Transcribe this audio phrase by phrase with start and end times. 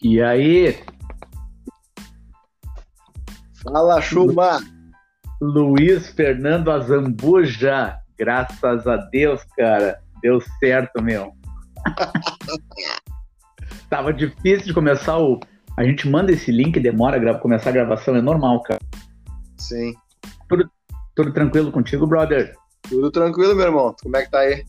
[0.00, 0.78] E aí?
[3.64, 4.60] Fala, Chuma!
[5.40, 7.98] Luiz Fernando Azambuja.
[8.16, 9.98] Graças a Deus, cara.
[10.22, 11.32] Deu certo, meu.
[13.90, 15.40] Tava difícil de começar o.
[15.76, 18.80] A gente manda esse link, demora a começar a gravação, é normal, cara.
[19.56, 19.94] Sim.
[20.48, 20.70] Tudo,
[21.16, 22.54] tudo tranquilo contigo, brother?
[22.88, 23.96] Tudo tranquilo, meu irmão.
[24.00, 24.64] Como é que tá aí?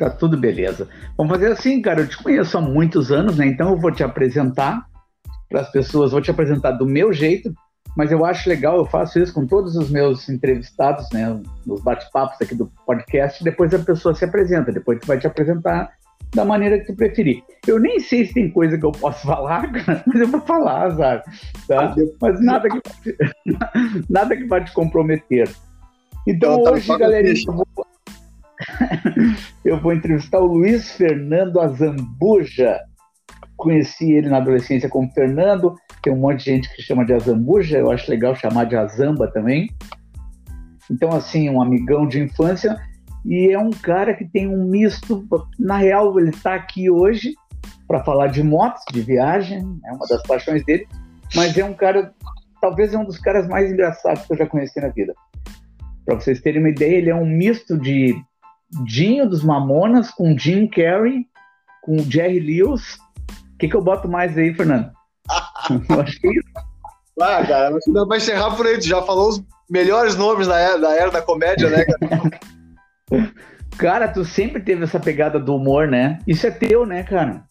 [0.00, 0.88] Tá tudo beleza.
[1.14, 2.00] Vamos fazer assim, cara.
[2.00, 3.46] Eu te conheço há muitos anos, né?
[3.46, 4.86] Então eu vou te apresentar
[5.46, 7.52] para as pessoas, vou te apresentar do meu jeito,
[7.94, 11.38] mas eu acho legal, eu faço isso com todos os meus entrevistados, né?
[11.66, 13.44] Nos bate-papos aqui do podcast.
[13.44, 15.92] Depois a pessoa se apresenta, depois tu vai te apresentar
[16.34, 17.42] da maneira que tu preferir.
[17.66, 20.96] Eu nem sei se tem coisa que eu posso falar, cara, mas eu vou falar,
[20.96, 21.24] sabe?
[21.68, 21.94] Tá?
[22.22, 22.80] Mas nada que,
[24.08, 25.50] nada que vai te comprometer.
[26.26, 27.66] Então, então tá, hoje, galerinha, eu vou,
[29.64, 32.80] eu vou entrevistar o Luiz Fernando Azambuja.
[33.56, 37.78] Conheci ele na adolescência como Fernando, tem um monte de gente que chama de Azambuja,
[37.78, 39.68] eu acho legal chamar de Azamba também.
[40.90, 42.76] Então, assim, um amigão de infância,
[43.24, 45.26] e é um cara que tem um misto.
[45.58, 47.34] Na real, ele está aqui hoje
[47.86, 50.86] para falar de motos, de viagem, é uma das paixões dele,
[51.34, 52.14] mas é um cara,
[52.60, 55.12] talvez é um dos caras mais engraçados que eu já conheci na vida.
[56.06, 58.16] Para vocês terem uma ideia, ele é um misto de
[58.84, 61.26] Dinho dos Mamonas com Jim Carrey,
[61.82, 62.98] com Jerry Lewis.
[63.54, 64.90] O que, que eu boto mais aí, Fernando?
[65.88, 66.48] eu acho que é isso.
[67.20, 68.78] Ah, cara, pra encerrar por aí.
[68.78, 72.30] Tu já falou os melhores nomes da era da, era da comédia, né, cara?
[73.76, 76.18] cara, tu sempre teve essa pegada do humor, né?
[76.26, 77.44] Isso é teu, né, cara?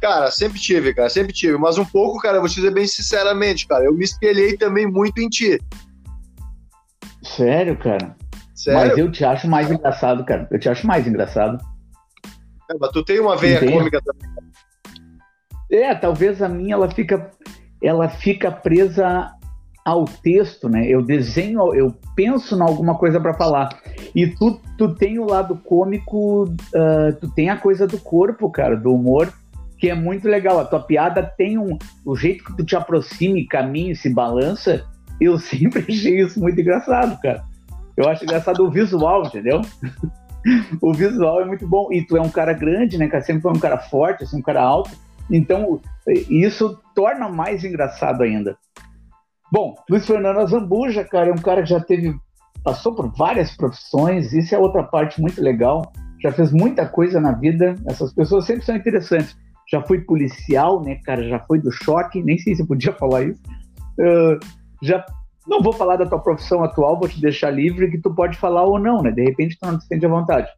[0.00, 1.56] Cara, sempre tive, cara, sempre tive.
[1.56, 4.86] Mas um pouco, cara, eu vou te dizer bem sinceramente, cara, eu me espelhei também
[4.86, 5.58] muito em ti.
[7.22, 8.14] Sério, cara?
[8.56, 8.80] Sério?
[8.80, 10.48] Mas eu te acho mais engraçado, cara.
[10.50, 11.62] Eu te acho mais engraçado.
[12.70, 14.34] É, mas tu tem uma veia cômica também.
[15.70, 17.30] É, talvez a minha ela fica,
[17.82, 19.30] ela fica presa
[19.84, 20.88] ao texto, né?
[20.88, 23.68] Eu desenho, eu penso em alguma coisa para falar.
[24.14, 28.76] E tu, tu tem o lado cômico, uh, tu tem a coisa do corpo, cara,
[28.76, 29.32] do humor,
[29.78, 30.58] que é muito legal.
[30.58, 31.78] A tua piada tem um.
[32.04, 34.84] O jeito que tu te aproxima e caminha se balança,
[35.20, 37.44] eu sempre achei isso muito engraçado, cara.
[37.96, 39.62] Eu acho engraçado o visual, entendeu?
[40.82, 41.88] o visual é muito bom.
[41.90, 43.22] E tu é um cara grande, né, cara?
[43.22, 44.90] Sempre foi um cara forte, assim, um cara alto.
[45.30, 45.80] Então,
[46.28, 48.56] isso torna mais engraçado ainda.
[49.50, 52.14] Bom, Luiz Fernando Azambuja, cara, é um cara que já teve,
[52.64, 55.92] passou por várias profissões, isso é outra parte muito legal.
[56.22, 59.36] Já fez muita coisa na vida, essas pessoas sempre são interessantes.
[59.70, 63.24] Já fui policial, né, cara, já foi do choque, nem sei se eu podia falar
[63.24, 63.40] isso.
[63.98, 64.38] Uh,
[64.82, 65.04] já
[65.46, 68.64] não vou falar da tua profissão atual, vou te deixar livre que tu pode falar
[68.64, 69.10] ou não, né?
[69.10, 70.48] De repente tu não te sente à vontade.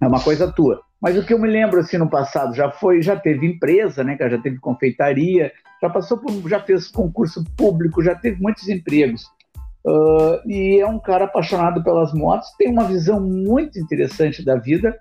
[0.00, 0.80] É uma coisa tua.
[1.00, 4.16] Mas o que eu me lembro assim no passado, já foi, já teve empresa, né,
[4.18, 9.22] já teve confeitaria, já passou por, já fez concurso público, já teve muitos empregos.
[9.86, 14.98] Uh, e é um cara apaixonado pelas motos, tem uma visão muito interessante da vida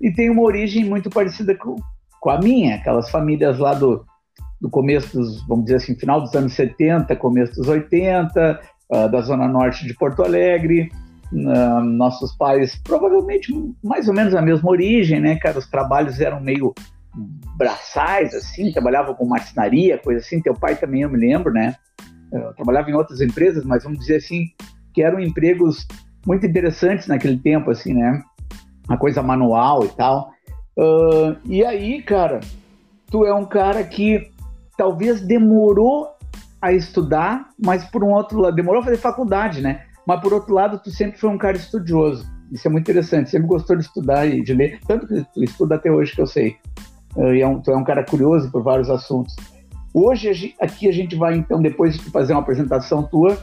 [0.00, 1.76] e tem uma origem muito parecida com,
[2.20, 4.04] com a minha, aquelas famílias lá do,
[4.60, 8.60] do começo dos, vamos dizer assim, final dos anos 70, começo dos 80,
[8.90, 10.90] uh, ah, da zona norte de Porto Alegre.
[11.30, 13.52] Uh, nossos pais, provavelmente
[13.84, 15.58] mais ou menos a mesma origem, né, cara?
[15.58, 16.74] Os trabalhos eram meio
[17.56, 20.40] braçais, assim, trabalhava com marcenaria, coisa assim.
[20.40, 21.74] Teu pai também, eu me lembro, né?
[22.32, 24.46] Eu trabalhava em outras empresas, mas vamos dizer assim,
[24.94, 25.86] que eram empregos
[26.26, 28.22] muito interessantes naquele tempo, assim, né?
[28.88, 30.30] Uma coisa manual e tal.
[30.78, 32.40] Uh, e aí, cara,
[33.10, 34.30] tu é um cara que
[34.78, 36.08] talvez demorou
[36.62, 39.82] a estudar, mas por um outro lado, demorou a fazer faculdade, né?
[40.06, 42.24] Mas por outro lado, tu sempre foi um cara estudioso.
[42.50, 43.28] Isso é muito interessante.
[43.28, 46.26] Sempre gostou de estudar e de ler, tanto que tu estuda até hoje que eu
[46.26, 46.56] sei.
[47.16, 49.34] E é um, tu é um cara curioso por vários assuntos.
[49.92, 53.36] Hoje aqui a gente vai então depois de fazer uma apresentação tua,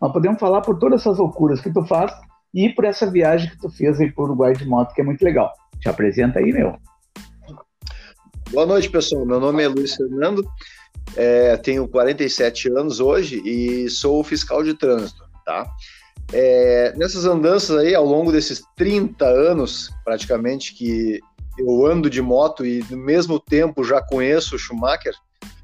[0.00, 2.12] nós podemos falar por todas essas loucuras que tu faz
[2.52, 5.24] e por essa viagem que tu fez aí o Uruguai de moto, que é muito
[5.24, 5.52] legal.
[5.78, 6.76] Te apresenta aí, meu.
[8.52, 9.24] Boa noite, pessoal.
[9.24, 10.46] Meu nome é Luiz Fernando,
[11.16, 15.66] é, tenho 47 anos hoje e sou fiscal de trânsito, tá?
[16.34, 21.18] É, nessas andanças aí, ao longo desses 30 anos, praticamente, que
[21.58, 25.14] eu ando de moto e no mesmo tempo já conheço o Schumacher,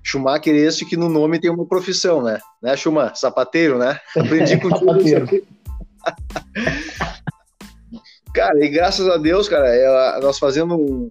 [0.02, 2.38] Schumacher é esse que no nome tem uma profissão, né?
[2.62, 3.18] Né, Schumacher?
[3.18, 4.00] Sapateiro, né?
[4.16, 5.44] Aprendi contigo isso
[8.32, 11.10] Cara, e graças a Deus, cara, é, nós fazendo um,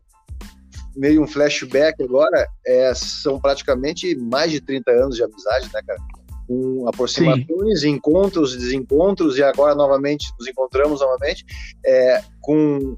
[0.97, 5.99] meio um flashback agora, é, são praticamente mais de 30 anos de amizade, né, cara?
[6.47, 7.89] Com aproximações, Sim.
[7.89, 11.45] encontros, desencontros, e agora novamente nos encontramos novamente,
[11.85, 12.97] é, com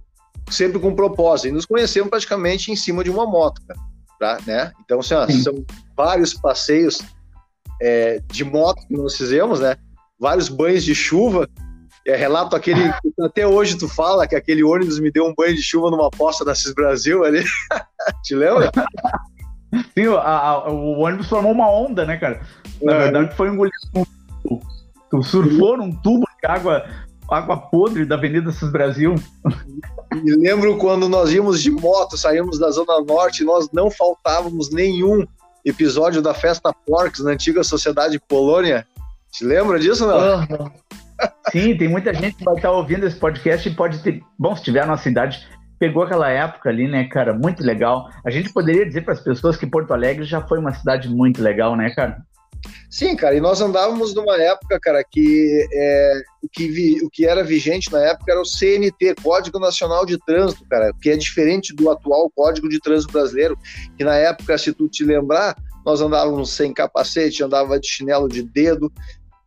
[0.50, 1.50] sempre com propósito.
[1.50, 3.80] E nos conhecemos praticamente em cima de uma moto, cara.
[4.20, 4.40] tá?
[4.46, 4.72] né?
[4.84, 5.66] Então, assim, ó, são
[5.96, 7.02] vários passeios
[7.82, 9.76] é, de moto que nós fizemos, né?
[10.20, 11.48] Vários banhos de chuva.
[12.06, 15.56] É, relato aquele que até hoje tu fala que aquele ônibus me deu um banho
[15.56, 17.44] de chuva numa poça da Cis Brasil ali.
[18.24, 18.72] Te lembra?
[19.94, 22.42] Sim, a, a, o ônibus formou uma onda, né, cara?
[22.82, 22.98] Na é.
[23.00, 23.76] verdade, foi engolido.
[25.12, 26.86] Tu surfou num tubo de água,
[27.30, 29.16] água podre da Avenida Cis Brasil.
[30.14, 35.26] Me lembro quando nós íamos de moto, saímos da Zona Norte, nós não faltávamos nenhum
[35.64, 38.88] episódio da Festa Porcs na antiga Sociedade Polônia.
[39.32, 40.40] Te lembra disso, não?
[40.40, 40.72] Uhum.
[41.52, 44.22] Sim, tem muita gente que vai estar ouvindo esse podcast e pode ter.
[44.38, 45.48] Bom, se tiver na nossa cidade,
[45.80, 47.34] pegou aquela época ali, né, cara?
[47.34, 48.10] Muito legal.
[48.26, 51.42] A gente poderia dizer para as pessoas que Porto Alegre já foi uma cidade muito
[51.42, 52.18] legal, né, cara?
[52.90, 57.26] Sim, cara, e nós andávamos numa época, cara, que, é, o, que vi, o que
[57.26, 61.74] era vigente na época era o CNT, Código Nacional de Trânsito, cara, que é diferente
[61.74, 63.58] do atual Código de Trânsito Brasileiro,
[63.98, 65.56] que na época, se tu te lembrar,
[65.86, 68.92] nós andávamos sem capacete, andava de chinelo de dedo,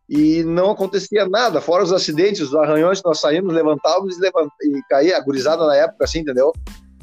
[0.09, 4.49] e não acontecia nada, fora os acidentes, os arranhões que nós saímos, levantávamos e, levant...
[4.61, 6.51] e caía, agorizada na época, assim, entendeu?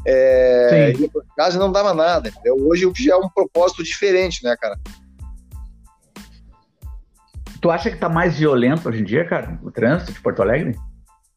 [0.06, 2.56] É, ia pra casa e não dava nada, entendeu?
[2.67, 4.79] Hoje já é um propósito diferente, né, cara?
[7.61, 10.75] Tu acha que tá mais violento hoje em dia, cara, o trânsito de Porto Alegre?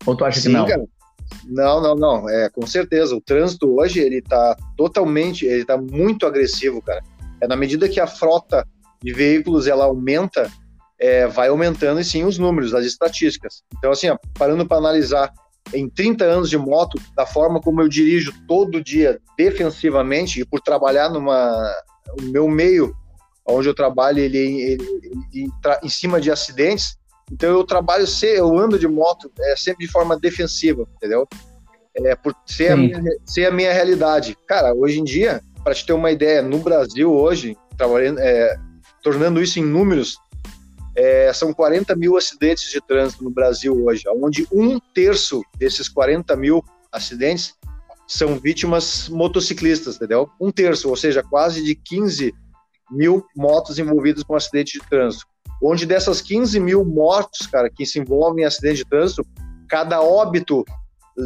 [0.06, 0.65] Ou tu acha Sim, que não?
[0.65, 0.83] Cara.
[1.45, 2.30] Não, não, não.
[2.30, 3.15] É, com certeza.
[3.15, 7.01] O trânsito hoje, ele tá totalmente, ele tá muito agressivo, cara.
[7.42, 8.65] É na medida que a frota
[9.01, 10.50] de veículos, ela aumenta,
[11.04, 13.62] é, vai aumentando, e sim, os números, as estatísticas.
[13.78, 15.34] Então, assim, ó, parando para analisar,
[15.74, 20.62] em 30 anos de moto, da forma como eu dirijo todo dia defensivamente, e por
[20.62, 21.76] trabalhar numa,
[22.22, 22.96] no meu meio
[23.46, 24.88] onde eu trabalho ele, ele,
[25.34, 25.52] ele
[25.84, 26.96] em cima de acidentes.
[27.30, 31.28] Então eu trabalho, eu ando de moto é, sempre de forma defensiva, entendeu?
[31.98, 34.38] É, por ser a, minha, ser a minha realidade.
[34.48, 38.56] Cara, hoje em dia, para te ter uma ideia, no Brasil hoje, trabalhando, é,
[39.04, 40.18] tornando isso em números,
[40.95, 46.36] é, são 40 mil acidentes de trânsito no Brasil hoje, onde um terço desses 40
[46.36, 47.56] mil acidentes
[48.07, 50.30] são vítimas motociclistas, entendeu?
[50.40, 52.34] Um terço, ou seja, quase de 15
[52.92, 55.25] mil motos envolvidas com acidente de trânsito.
[55.62, 59.25] Onde dessas 15 mil mortos, cara, que se envolvem em acidente de trânsito,
[59.68, 60.63] cada óbito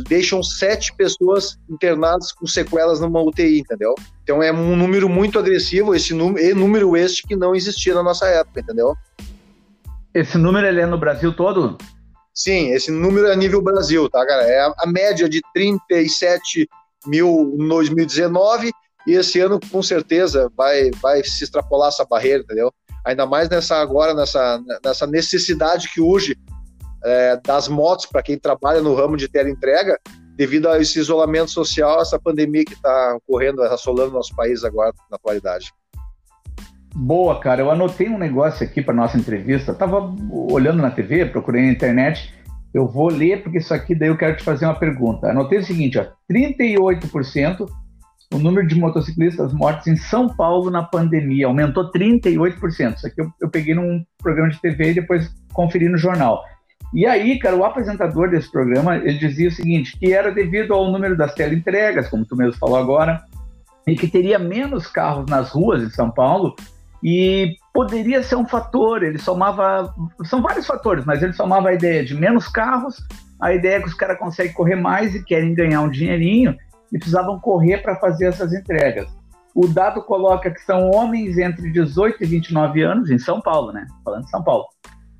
[0.08, 3.96] deixam sete pessoas internadas com sequelas numa UTI, entendeu?
[4.24, 8.28] Então é um número muito agressivo, esse número, número este que não existia na nossa
[8.28, 8.96] época, entendeu?
[10.18, 11.78] Esse número ele é no Brasil todo?
[12.34, 14.42] Sim, esse número é nível Brasil, tá, cara?
[14.42, 16.68] É a, a média de 37
[17.06, 18.72] mil em 2019
[19.06, 22.74] e esse ano, com certeza, vai, vai se extrapolar essa barreira, entendeu?
[23.06, 26.36] Ainda mais nessa agora, nessa, nessa necessidade que urge
[27.06, 30.00] é, das motos para quem trabalha no ramo de teleentrega,
[30.36, 35.16] devido a esse isolamento social, essa pandemia que está ocorrendo, assolando nosso país agora, na
[35.16, 35.72] atualidade.
[37.00, 37.62] Boa, cara.
[37.62, 39.72] Eu anotei um negócio aqui para nossa entrevista.
[39.72, 42.34] Eu tava olhando na TV, procurei na internet.
[42.74, 45.30] Eu vou ler porque isso aqui daí eu quero te fazer uma pergunta.
[45.30, 47.68] Anotei o seguinte, ó, 38%
[48.34, 52.96] o número de motociclistas mortos em São Paulo na pandemia aumentou 38%.
[52.96, 56.44] Isso aqui eu, eu peguei num programa de TV e depois conferi no jornal.
[56.96, 60.92] E aí, cara, o apresentador desse programa, ele dizia o seguinte, que era devido ao
[60.92, 63.22] número das teleentregas, como tu mesmo falou agora,
[63.86, 66.56] e que teria menos carros nas ruas de São Paulo,
[67.04, 69.94] e poderia ser um fator, ele somava,
[70.26, 72.98] são vários fatores, mas ele somava a ideia de menos carros,
[73.40, 76.56] a ideia que os caras conseguem correr mais e querem ganhar um dinheirinho,
[76.92, 79.08] e precisavam correr para fazer essas entregas.
[79.54, 83.86] O dado coloca que são homens entre 18 e 29 anos, em São Paulo, né?
[84.04, 84.66] Falando de São Paulo.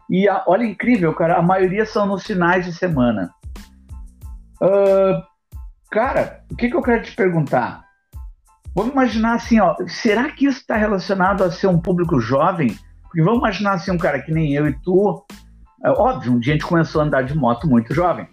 [0.10, 3.32] E a, olha, incrível, cara, a maioria são nos finais de semana.
[4.62, 5.22] Uh,
[5.92, 7.87] cara, o que, que eu quero te perguntar?
[8.78, 12.78] Vamos imaginar assim, ó, será que isso está relacionado a ser um público jovem?
[13.02, 15.26] Porque vamos imaginar assim, um cara que nem eu e tu,
[15.84, 18.28] é óbvio, um dia a gente começou a andar de moto muito jovem.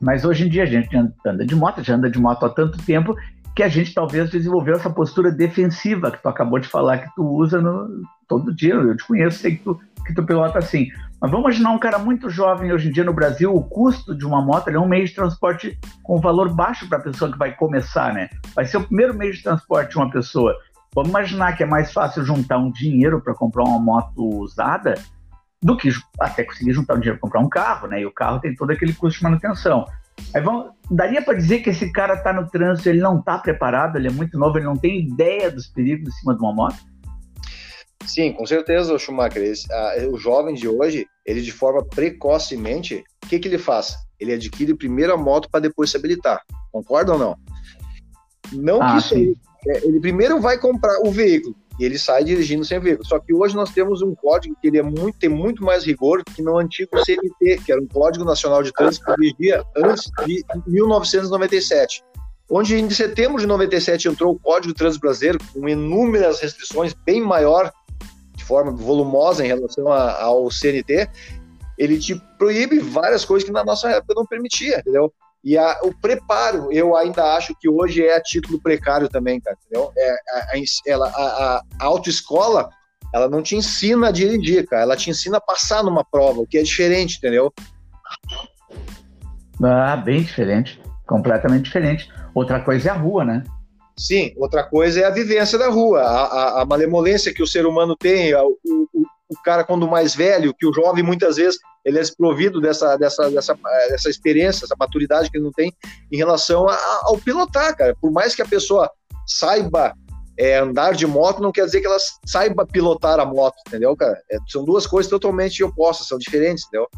[0.00, 2.78] Mas hoje em dia a gente anda de moto, já anda de moto há tanto
[2.86, 3.16] tempo
[3.54, 7.22] que a gente talvez desenvolveu essa postura defensiva que tu acabou de falar que tu
[7.22, 8.74] usa no, todo dia.
[8.74, 10.88] Eu te conheço, sei que tu, que tu pilota assim.
[11.20, 14.26] Mas vamos imaginar um cara muito jovem hoje em dia no Brasil, o custo de
[14.26, 17.54] uma moto é um meio de transporte com valor baixo para a pessoa que vai
[17.54, 18.28] começar, né?
[18.54, 20.54] Vai ser o primeiro meio de transporte de uma pessoa.
[20.94, 24.94] Vamos imaginar que é mais fácil juntar um dinheiro para comprar uma moto usada
[25.62, 28.00] do que até conseguir juntar um dinheiro para comprar um carro, né?
[28.00, 29.86] E o carro tem todo aquele custo de manutenção.
[30.34, 33.96] Aí vamos, daria para dizer que esse cara está no trânsito, ele não está preparado,
[33.96, 36.76] ele é muito novo, ele não tem ideia dos perigos em cima de uma moto?
[38.04, 39.42] Sim, com certeza, Schumacher.
[39.42, 43.96] Esse, a, o jovem de hoje, ele de forma precocemente, o que, que ele faz?
[44.20, 46.42] Ele adquire primeiro a moto para depois se habilitar.
[46.70, 47.36] Concorda ou não?
[48.52, 49.14] Não, ah, que isso,
[49.66, 53.06] é, ele primeiro vai comprar o veículo e ele sai dirigindo sem veículo.
[53.06, 56.22] Só que hoje nós temos um código que ele é muito, tem muito mais rigor
[56.24, 60.44] que no antigo CNT, que era um Código Nacional de Trânsito que vigia antes de
[60.66, 62.02] 1997.
[62.50, 67.20] Onde em setembro de 97 entrou o Código de Trânsito Brasileiro com inúmeras restrições bem
[67.20, 67.72] maior,
[68.36, 71.08] de forma volumosa em relação a, ao CNT,
[71.78, 75.12] ele te proíbe várias coisas que na nossa época não permitia, entendeu?
[75.44, 79.56] E a, o preparo, eu ainda acho que hoje é a título precário também, cara,
[79.66, 79.92] entendeu?
[79.96, 80.52] É, a,
[80.86, 82.70] ela, a, a autoescola,
[83.12, 86.46] ela não te ensina a dirigir, cara, ela te ensina a passar numa prova, o
[86.46, 87.52] que é diferente, entendeu?
[89.62, 92.10] Ah, bem diferente, completamente diferente.
[92.34, 93.44] Outra coisa é a rua, né?
[93.96, 97.66] Sim, outra coisa é a vivência da rua, a, a, a malemolência que o ser
[97.66, 98.88] humano tem, o, o,
[99.28, 103.30] o cara quando mais velho, que o jovem muitas vezes ele é desprovido dessa, dessa,
[103.30, 103.54] dessa,
[103.88, 105.72] dessa experiência, essa maturidade que ele não tem
[106.10, 107.96] em relação a, ao pilotar, cara.
[108.00, 108.90] Por mais que a pessoa
[109.26, 109.94] saiba
[110.38, 114.20] é, andar de moto, não quer dizer que ela saiba pilotar a moto, entendeu, cara?
[114.30, 116.88] É, são duas coisas totalmente opostas, são diferentes, entendeu?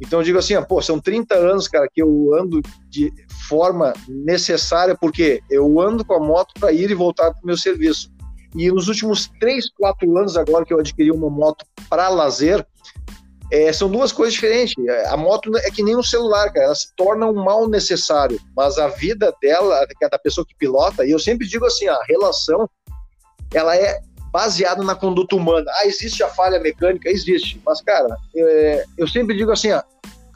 [0.00, 3.12] Então eu digo assim, pô, são 30 anos, cara, que eu ando de
[3.48, 7.56] forma necessária, porque eu ando com a moto para ir e voltar para o meu
[7.56, 8.10] serviço.
[8.54, 12.66] E nos últimos 3, 4 anos, agora que eu adquiri uma moto para lazer,
[13.50, 14.74] é, são duas coisas diferentes.
[15.08, 16.66] A moto é que nem um celular, cara.
[16.66, 18.40] Ela se torna um mal necessário.
[18.56, 21.98] Mas a vida dela, é da pessoa que pilota, e eu sempre digo assim, a
[22.08, 22.68] relação,
[23.52, 24.00] ela é
[24.32, 25.70] baseada na conduta humana.
[25.76, 27.10] Ah, existe a falha mecânica?
[27.10, 27.60] Existe.
[27.66, 29.82] Mas, cara, é, eu sempre digo assim, ó,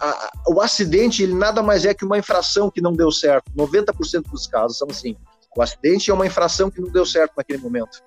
[0.01, 3.51] a, o acidente, ele nada mais é que uma infração que não deu certo.
[3.57, 5.17] 90% dos casos são assim.
[5.57, 8.03] O acidente é uma infração que não deu certo naquele momento.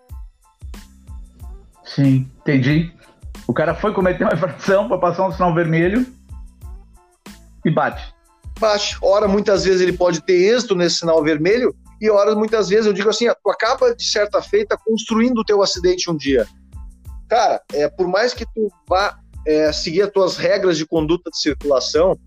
[1.83, 2.93] Sim, entendi.
[3.47, 6.05] O cara foi cometer uma infração para passar um sinal vermelho
[7.63, 8.13] e bate.
[8.59, 8.97] Bate.
[9.01, 12.93] Ora, muitas vezes ele pode ter êxito nesse sinal vermelho e ora, muitas vezes eu
[12.93, 16.45] digo assim, tu acaba de certa feita construindo o teu acidente um dia.
[17.27, 21.39] Cara, é, por mais que tu vá é, seguir as tuas regras de conduta de
[21.39, 22.17] circulação,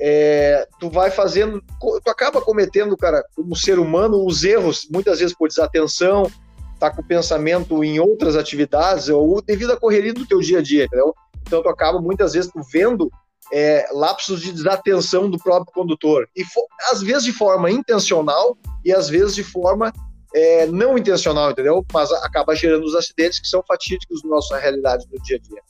[0.00, 5.34] é, tu vai fazendo, tu acaba cometendo, cara, como ser humano, os erros, muitas vezes
[5.34, 6.30] por desatenção,
[6.78, 10.62] tá com o pensamento em outras atividades ou devido à correria do teu dia a
[10.62, 11.14] dia, entendeu?
[11.42, 13.10] Então tu acaba muitas vezes tu vendo
[13.52, 16.44] é, lapsos de desatenção do próprio condutor e
[16.90, 19.92] às vezes de forma intencional e às vezes de forma
[20.34, 21.84] é, não intencional, entendeu?
[21.92, 25.62] Mas acaba gerando os acidentes que são fatídicos na nossa realidade do dia a dia.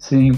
[0.00, 0.32] Sim,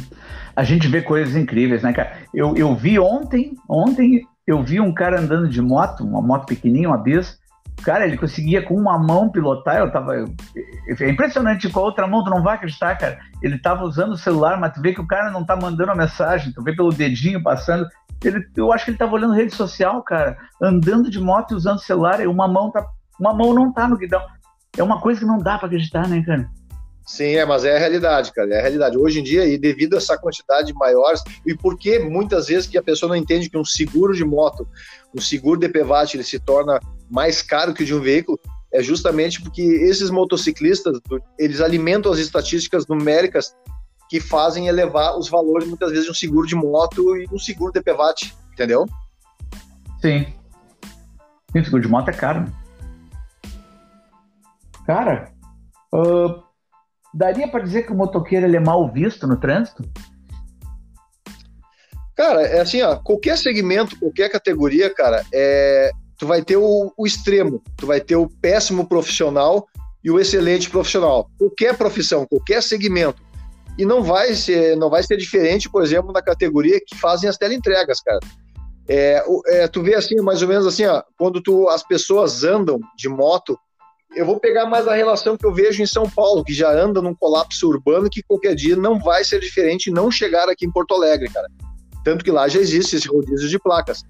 [0.54, 2.18] a gente vê coisas incríveis, né, cara?
[2.34, 6.88] Eu, eu vi ontem, ontem eu vi um cara andando de moto, uma moto pequenininha,
[6.88, 7.40] uma bis,
[7.82, 10.14] Cara, ele conseguia com uma mão pilotar, eu tava.
[10.14, 13.18] É impressionante, com a outra mão, tu não vai acreditar, cara.
[13.42, 15.96] Ele tava usando o celular, mas tu vê que o cara não tá mandando a
[15.96, 17.86] mensagem, tu vê pelo dedinho passando.
[18.22, 21.80] Ele, eu acho que ele tava olhando rede social, cara, andando de moto e usando
[21.80, 22.86] celular, e uma mão tá.
[23.18, 24.22] Uma mão não tá no guidão.
[24.76, 26.48] É uma coisa que não dá para acreditar, né, cara?
[27.06, 28.96] Sim, é, mas é a realidade, cara, é a realidade.
[28.96, 32.82] Hoje em dia, e devido a essa quantidade maior, e porque muitas vezes que a
[32.82, 34.66] pessoa não entende que um seguro de moto,
[35.14, 36.78] um seguro de PVAT, ele se torna
[37.10, 38.38] mais caro que o de um veículo,
[38.72, 40.98] é justamente porque esses motociclistas,
[41.38, 43.54] eles alimentam as estatísticas numéricas
[44.08, 47.72] que fazem elevar os valores, muitas vezes, de um seguro de moto e um seguro
[47.72, 48.86] de PVAT, entendeu?
[50.00, 50.26] Sim.
[51.54, 52.44] o seguro de moto é caro.
[54.86, 55.32] Cara,
[55.94, 56.42] uh,
[57.14, 59.84] Daria para dizer que o motoqueiro ele é mal visto no trânsito?
[62.16, 67.06] Cara, é assim, ó, qualquer segmento, qualquer categoria, cara, é, tu vai ter o, o
[67.06, 69.66] extremo, tu vai ter o péssimo profissional
[70.04, 71.28] e o excelente profissional.
[71.38, 73.22] Qualquer profissão, qualquer segmento.
[73.78, 77.38] E não vai ser, não vai ser diferente, por exemplo, na categoria que fazem as
[77.38, 78.20] teleentregas, cara.
[78.88, 82.78] É, é, tu vê assim, mais ou menos assim, ó, quando tu, as pessoas andam
[82.96, 83.58] de moto
[84.14, 87.00] eu vou pegar mais a relação que eu vejo em São Paulo, que já anda
[87.00, 90.94] num colapso urbano que qualquer dia não vai ser diferente não chegar aqui em Porto
[90.94, 91.48] Alegre, cara.
[92.04, 94.02] Tanto que lá já existe esse rodízio de placas.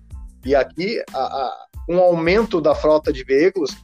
[0.44, 3.76] E aqui, a, a, um aumento da frota de veículos,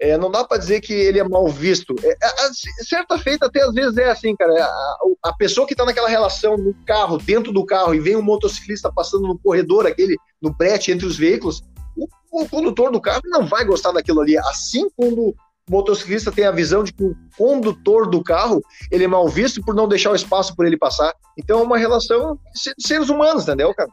[0.00, 1.94] é, não dá para dizer que ele é mal visto.
[2.02, 2.50] É, a,
[2.84, 4.64] certa feita até às vezes é assim, cara.
[4.64, 8.22] A, a pessoa que está naquela relação no carro, dentro do carro, e vem um
[8.22, 11.62] motociclista passando no corredor, aquele, no brete entre os veículos,
[11.96, 14.38] o, o condutor do carro não vai gostar daquilo ali.
[14.38, 15.34] Assim quando
[15.70, 18.60] motociclista tem a visão de que o condutor do carro
[18.90, 21.12] ele é mal visto por não deixar o espaço por ele passar.
[21.38, 23.88] Então é uma relação de seres humanos, entendeu, cara?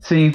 [0.00, 0.32] Sim.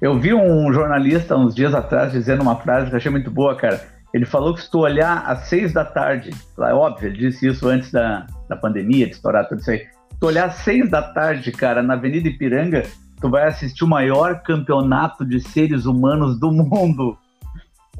[0.00, 3.54] Eu vi um jornalista uns dias atrás dizendo uma frase que eu achei muito boa,
[3.54, 3.88] cara.
[4.12, 7.68] Ele falou que se tu olhar às seis da tarde, é óbvio, ele disse isso
[7.68, 9.78] antes da, da pandemia, de estourar tudo isso aí.
[9.78, 12.84] Se tu olhar às seis da tarde, cara, na Avenida Ipiranga,
[13.20, 17.16] tu vai assistir o maior campeonato de seres humanos do mundo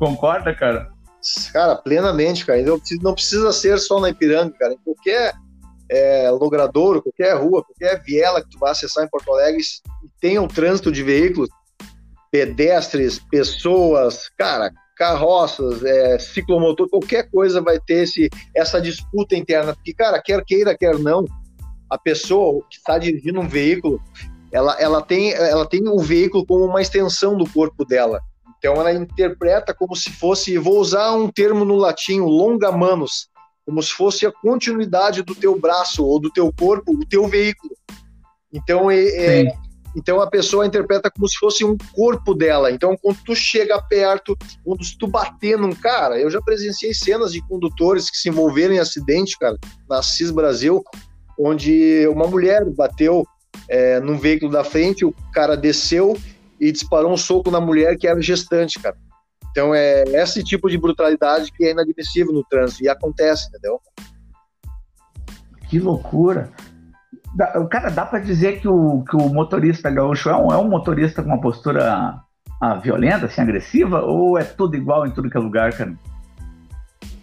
[0.04, 0.90] Concorda, cara?
[1.50, 2.60] Cara, plenamente, cara.
[2.62, 4.74] Não precisa, não precisa ser só na Ipiranga, cara.
[4.74, 5.32] Em qualquer
[5.90, 9.62] é, logradouro, qualquer rua, qualquer viela que tu vá acessar em Porto Alegre,
[10.20, 11.48] tenha um trânsito de veículos,
[12.30, 19.74] pedestres, pessoas, cara, carroças, é, ciclomotor, qualquer coisa vai ter esse, essa disputa interna.
[19.74, 21.24] Porque, cara, quer queira, quer não,
[21.88, 23.98] a pessoa que está dirigindo um veículo,
[24.52, 28.20] ela, ela, tem, ela tem o veículo como uma extensão do corpo dela.
[28.64, 33.28] Então ela interpreta como se fosse, vou usar um termo no latim, longa manos,
[33.66, 37.74] como se fosse a continuidade do teu braço ou do teu corpo, o teu veículo.
[38.50, 39.54] Então, é, é,
[39.94, 42.70] então a pessoa interpreta como se fosse um corpo dela.
[42.70, 47.46] Então, quando tu chega perto, quando tu bater num cara, eu já presenciei cenas de
[47.46, 50.82] condutores que se envolveram em acidente, cara, na CIS Brasil,
[51.38, 53.26] onde uma mulher bateu
[53.68, 56.16] é, num veículo da frente, o cara desceu
[56.64, 58.96] e disparou um soco na mulher que era gestante, cara.
[59.50, 63.78] Então é esse tipo de brutalidade que é inadmissível no trânsito e acontece, entendeu?
[65.68, 66.50] Que loucura!
[67.56, 70.68] O cara, dá para dizer que o, que o motorista gaúcho é um, é um
[70.68, 72.14] motorista com uma postura
[72.62, 75.94] ah, violenta, assim, agressiva, ou é tudo igual em tudo que é lugar, cara?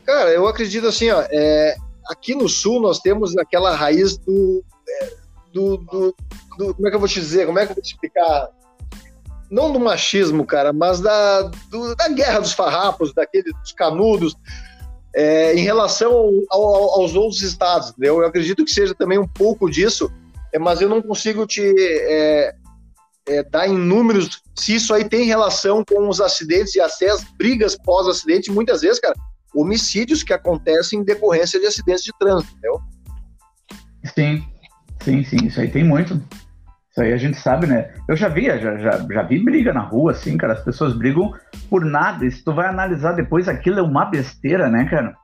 [0.05, 1.75] Cara, eu acredito assim, ó, é,
[2.09, 5.13] aqui no sul nós temos aquela raiz do, é,
[5.53, 6.15] do, do,
[6.57, 7.45] do, Como é que eu vou te dizer?
[7.45, 8.49] Como é que eu vou te explicar?
[9.51, 14.35] Não do machismo, cara, mas da, do, da guerra dos farrapos, daqueles dos canudos,
[15.13, 18.21] é, em relação ao, ao, aos outros estados, entendeu?
[18.21, 20.09] Eu acredito que seja também um pouco disso,
[20.53, 22.55] é, mas eu não consigo te é,
[23.27, 27.23] é dar em números se isso aí tem relação com os acidentes e até as
[27.37, 29.15] brigas pós-acidente, muitas vezes, cara,
[29.53, 32.79] homicídios que acontecem em decorrência de acidentes de trânsito, entendeu?
[34.15, 34.45] Sim,
[35.03, 36.21] sim, sim, isso aí tem muito.
[36.91, 37.93] Isso aí a gente sabe, né?
[38.07, 40.53] Eu já vi, já, já, já vi briga na rua, assim, cara.
[40.53, 41.33] As pessoas brigam
[41.69, 42.25] por nada.
[42.25, 45.15] E se tu vai analisar depois, aquilo é uma besteira, né, cara?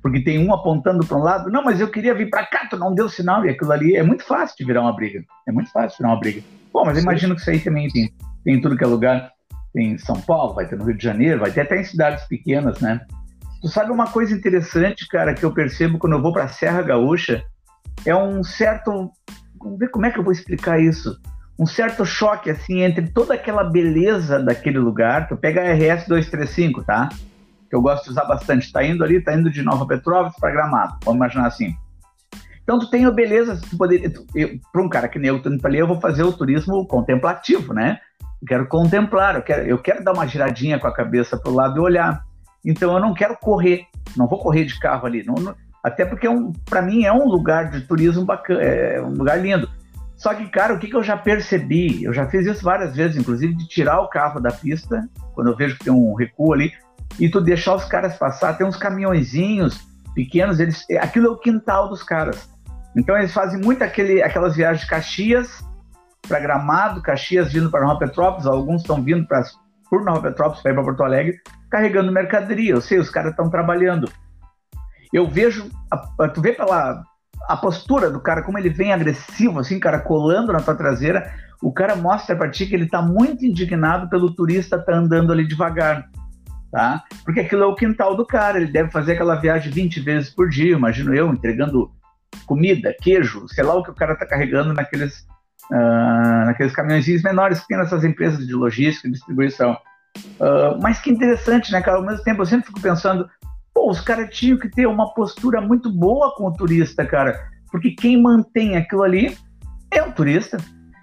[0.00, 2.76] Porque tem um apontando para um lado, não, mas eu queria vir para cá, tu
[2.76, 5.20] não deu sinal, e aquilo ali é muito fácil de virar uma briga.
[5.48, 6.40] É muito fácil de virar uma briga.
[6.72, 8.12] Bom, mas imagino que isso aí também tem,
[8.44, 9.32] tem em tudo que é lugar.
[9.74, 12.24] Tem em São Paulo, vai ter no Rio de Janeiro, vai ter até em cidades
[12.28, 13.00] pequenas, né?
[13.60, 16.80] Tu sabe uma coisa interessante, cara, que eu percebo quando eu vou para a Serra
[16.80, 17.42] Gaúcha?
[18.06, 19.10] É um certo
[19.58, 21.18] vamos como é que eu vou explicar isso.
[21.58, 25.28] Um certo choque, assim, entre toda aquela beleza daquele lugar.
[25.28, 27.08] Tu pega a RS 235, tá?
[27.68, 28.72] Que eu gosto de usar bastante.
[28.72, 30.96] Tá indo ali, tá indo de Nova Petrópolis para Gramado.
[31.04, 31.74] Vamos imaginar assim.
[32.62, 34.12] Então, tu tem a beleza, tu poderia.
[34.70, 37.98] Para um cara que nem eu indo ali, eu vou fazer o turismo contemplativo, né?
[38.40, 41.54] Eu quero contemplar, eu quero, eu quero dar uma giradinha com a cabeça para o
[41.54, 42.22] lado e olhar.
[42.64, 45.24] Então, eu não quero correr, não vou correr de carro ali.
[45.24, 49.00] Não, não, até porque, é um, para mim, é um lugar de turismo bacana, é
[49.00, 49.68] um lugar lindo.
[50.16, 52.02] Só que, cara, o que, que eu já percebi?
[52.02, 55.56] Eu já fiz isso várias vezes, inclusive, de tirar o carro da pista, quando eu
[55.56, 56.72] vejo que tem um recuo ali,
[57.20, 58.58] e tu deixar os caras passar.
[58.58, 62.48] Tem uns caminhõezinhos pequenos, eles, aquilo é o quintal dos caras.
[62.96, 65.62] Então, eles fazem muito aquele, aquelas viagens de Caxias
[66.26, 69.44] para Gramado, Caxias vindo para Nova Petrópolis, alguns estão vindo pra,
[69.88, 71.38] por Nova Petrópolis para ir para Porto Alegre,
[71.70, 72.72] carregando mercadoria.
[72.72, 74.10] Eu sei, os caras estão trabalhando
[75.12, 77.02] eu vejo, a, tu vê pela
[77.48, 81.72] a postura do cara, como ele vem agressivo, assim, cara, colando na tua traseira, o
[81.72, 86.04] cara mostra pra ti que ele tá muito indignado pelo turista tá andando ali devagar,
[86.70, 87.02] tá?
[87.24, 90.48] Porque aquilo é o quintal do cara, ele deve fazer aquela viagem 20 vezes por
[90.48, 91.90] dia, imagino eu, entregando
[92.46, 95.26] comida, queijo, sei lá o que o cara tá carregando naqueles,
[95.72, 99.76] uh, naqueles caminhões menores que tem nessas empresas de logística e distribuição.
[100.40, 101.98] Uh, mas que interessante, né, cara?
[101.98, 103.28] Ao mesmo tempo, eu sempre fico pensando,
[103.78, 107.40] Pô, os caras tinham que ter uma postura muito boa com o turista, cara.
[107.70, 109.38] Porque quem mantém aquilo ali
[109.88, 110.56] é o turista.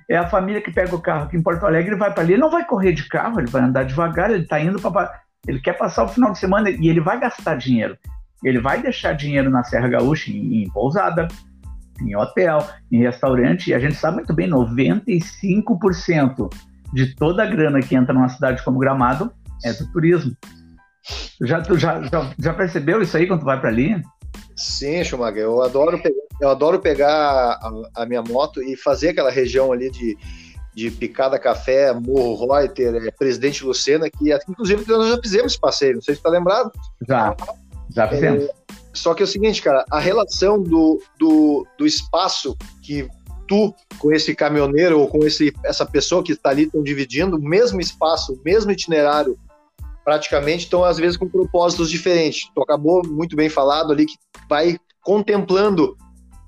[0.10, 2.34] É a família que pega o carro aqui em Porto Alegre e vai para ali.
[2.34, 5.22] Ele não vai correr de carro, ele vai andar devagar, ele está indo para.
[5.48, 7.98] Ele quer passar o final de semana e ele vai gastar dinheiro.
[8.44, 11.30] Ele vai deixar dinheiro na Serra Gaúcha, em, em pousada,
[12.02, 16.54] em hotel, em restaurante, e a gente sabe muito bem, 95%
[16.94, 19.32] de toda a grana que entra numa cidade como Gramado
[19.64, 20.36] é do turismo.
[21.42, 24.02] Já, já, já, já percebeu isso aí quando tu vai para ali?
[24.56, 29.30] Sim, Schumacher, eu adoro pegar, eu adoro pegar a, a, minha moto e fazer aquela
[29.30, 30.18] região ali de,
[30.74, 35.96] de Picada Café, Morro Reuter, é, Presidente Lucena, que inclusive nós já fizemos esse passeio,
[35.96, 36.72] não sei se está lembrado.
[37.08, 37.36] Já,
[37.94, 38.46] já fizemos.
[38.46, 38.50] É,
[38.94, 43.08] só que é o seguinte, cara, a relação do, do, do espaço que
[43.46, 47.42] tu, com esse caminhoneiro ou com esse, essa pessoa que está ali, estão dividindo o
[47.42, 49.38] mesmo espaço, o mesmo itinerário
[50.06, 52.48] praticamente estão às vezes com propósitos diferentes.
[52.54, 54.16] Tu acabou muito bem falado ali que
[54.48, 55.98] vai contemplando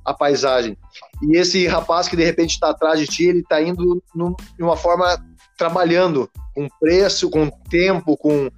[0.06, 0.78] a paisagem.
[1.24, 4.64] E esse rapaz que de repente está atrás de ti, ele está indo num, de
[4.64, 5.18] uma forma
[5.58, 8.50] trabalhando com preço, com tempo, com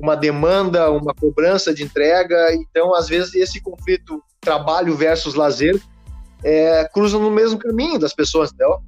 [0.00, 2.52] uma demanda, uma cobrança de entrega.
[2.54, 5.80] Então, às vezes, esse conflito trabalho versus lazer
[6.42, 8.78] é, cruzam no mesmo caminho das pessoas, entendeu?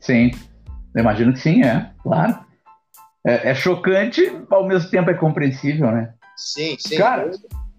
[0.00, 0.30] Sim,
[0.96, 2.45] imagino que sim, é, claro.
[3.26, 6.14] É, é, chocante, ao mesmo tempo é compreensível, né?
[6.36, 6.96] Sim, sim.
[6.96, 7.30] Cara,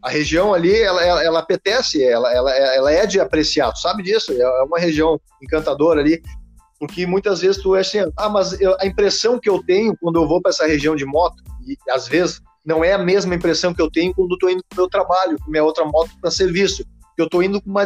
[0.04, 4.04] a região ali, ela, ela, ela apetece, ela, ela, ela é de apreciar, tu sabe
[4.04, 4.34] disso?
[4.34, 6.22] É uma região encantadora ali,
[6.80, 10.22] porque muitas vezes tu é assim, ah, mas eu, a impressão que eu tenho quando
[10.22, 13.74] eu vou para essa região de moto, e às vezes não é a mesma impressão
[13.74, 16.30] que eu tenho quando estou indo para o meu trabalho, com minha outra moto para
[16.30, 16.84] serviço,
[17.16, 17.86] que eu estou indo com uma,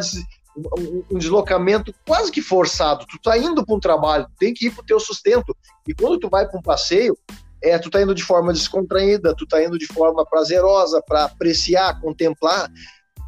[0.58, 4.72] um, um, deslocamento quase que forçado, tu tá indo para um trabalho, tem que ir
[4.72, 5.56] para o teu sustento,
[5.88, 7.16] e quando tu vai para um passeio,
[7.64, 12.00] é, tu tá indo de forma descontraída, tu tá indo de forma prazerosa para apreciar,
[12.02, 12.70] contemplar,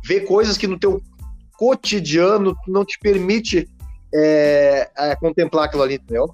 [0.04, 1.02] ver coisas que no teu
[1.58, 3.68] cotidiano não te permite
[4.14, 6.34] é, é, contemplar aquilo ali, entendeu?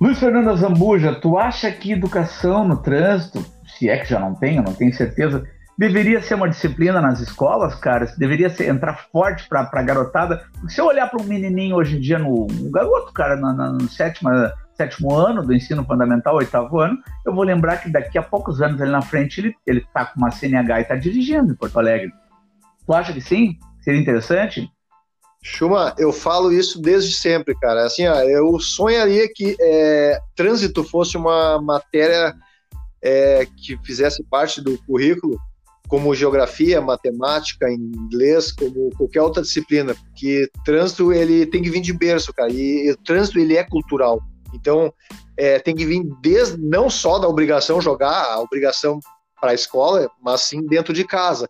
[0.00, 3.44] Luiz Fernando Zambuja, tu acha que educação no trânsito,
[3.78, 5.44] se é que já não tem, eu não tenho certeza,
[5.78, 8.12] deveria ser uma disciplina nas escolas, cara?
[8.18, 10.44] Deveria ser, entrar forte para a garotada?
[10.68, 13.88] se eu olhar para um menininho hoje em dia, no, um garoto, cara, no, no
[13.88, 18.60] sétima, sétimo ano do ensino fundamental, oitavo ano, eu vou lembrar que daqui a poucos
[18.60, 21.78] anos ali na frente ele, ele tá com uma CNH e tá dirigindo em Porto
[21.78, 22.10] Alegre.
[22.86, 23.58] Tu acha que sim?
[23.80, 24.68] Seria interessante?
[25.42, 27.84] Chuma, eu falo isso desde sempre, cara.
[27.84, 32.34] Assim, ó, eu sonharia que é, trânsito fosse uma matéria
[33.02, 35.36] é, que fizesse parte do currículo,
[35.88, 41.92] como geografia, matemática, inglês, como qualquer outra disciplina, porque trânsito ele tem que vir de
[41.92, 42.50] berço, cara.
[42.50, 44.20] E, e trânsito ele é cultural.
[44.52, 44.92] Então,
[45.36, 49.00] é, tem que vir desde não só da obrigação jogar, a obrigação
[49.40, 51.48] para a escola, mas sim dentro de casa.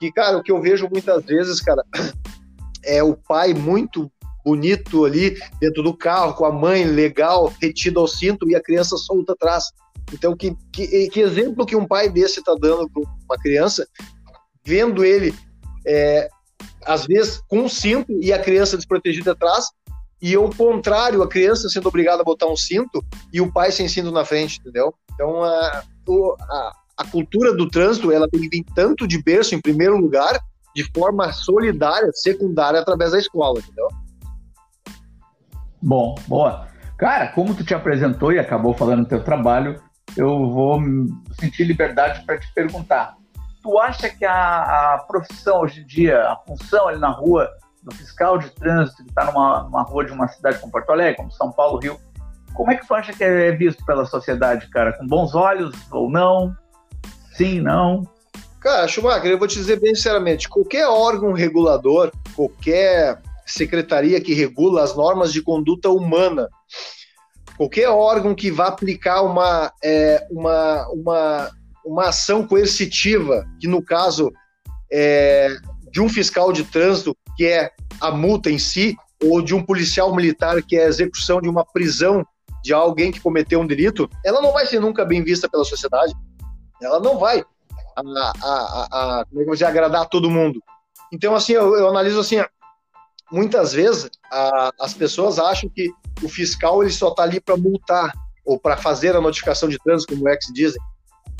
[0.00, 1.84] E, cara, o que eu vejo muitas vezes, cara,
[2.84, 4.10] é o pai muito
[4.44, 8.96] bonito ali dentro do carro, com a mãe legal, retida ao cinto e a criança
[8.96, 9.64] solta atrás.
[10.12, 13.88] Então, que, que, que exemplo que um pai desse está dando para uma criança,
[14.64, 15.34] vendo ele,
[15.86, 16.28] é,
[16.84, 19.70] às vezes, com um cinto e a criança desprotegida atrás,
[20.26, 23.86] e o contrário, a criança sendo obrigada a botar um cinto e o pai sem
[23.86, 24.94] cinto na frente, entendeu?
[25.12, 25.82] Então, a,
[26.48, 30.40] a, a cultura do trânsito, ela tem que vir tanto de berço, em primeiro lugar,
[30.74, 33.86] de forma solidária, secundária, através da escola, entendeu?
[35.82, 36.68] Bom, boa.
[36.96, 39.78] Cara, como tu te apresentou e acabou falando do teu trabalho,
[40.16, 40.80] eu vou
[41.38, 43.14] sentir liberdade para te perguntar.
[43.62, 47.46] Tu acha que a, a, profissão hoje em dia, a função ali na rua,
[47.84, 51.16] do fiscal de trânsito que está numa, numa, rua de uma cidade como Porto Alegre,
[51.16, 51.98] como São Paulo, Rio.
[52.54, 54.92] Como é que tu acha que é visto pela sociedade, cara?
[54.92, 56.56] Com bons olhos ou não?
[57.36, 58.08] Sim, não?
[58.60, 64.82] Cara, Schumacher, eu vou te dizer bem sinceramente, qualquer órgão regulador, qualquer secretaria que regula
[64.82, 66.48] as normas de conduta humana,
[67.58, 71.50] qualquer órgão que vá aplicar uma, é, uma, uma,
[71.84, 74.32] uma ação coercitiva, que no caso
[74.90, 75.48] é,
[75.90, 77.70] de um fiscal de trânsito, que é
[78.00, 81.64] a multa em si, ou de um policial militar, que é a execução de uma
[81.64, 82.24] prisão
[82.62, 86.14] de alguém que cometeu um delito, ela não vai ser nunca bem vista pela sociedade.
[86.80, 87.44] Ela não vai
[87.96, 90.62] a, a, a, a como é que dizer, agradar todo mundo.
[91.12, 92.42] Então, assim, eu, eu analiso assim,
[93.30, 95.90] muitas vezes a, as pessoas acham que
[96.22, 98.12] o fiscal ele só está ali para multar
[98.44, 100.80] ou para fazer a notificação de trânsito, como é que se dizem.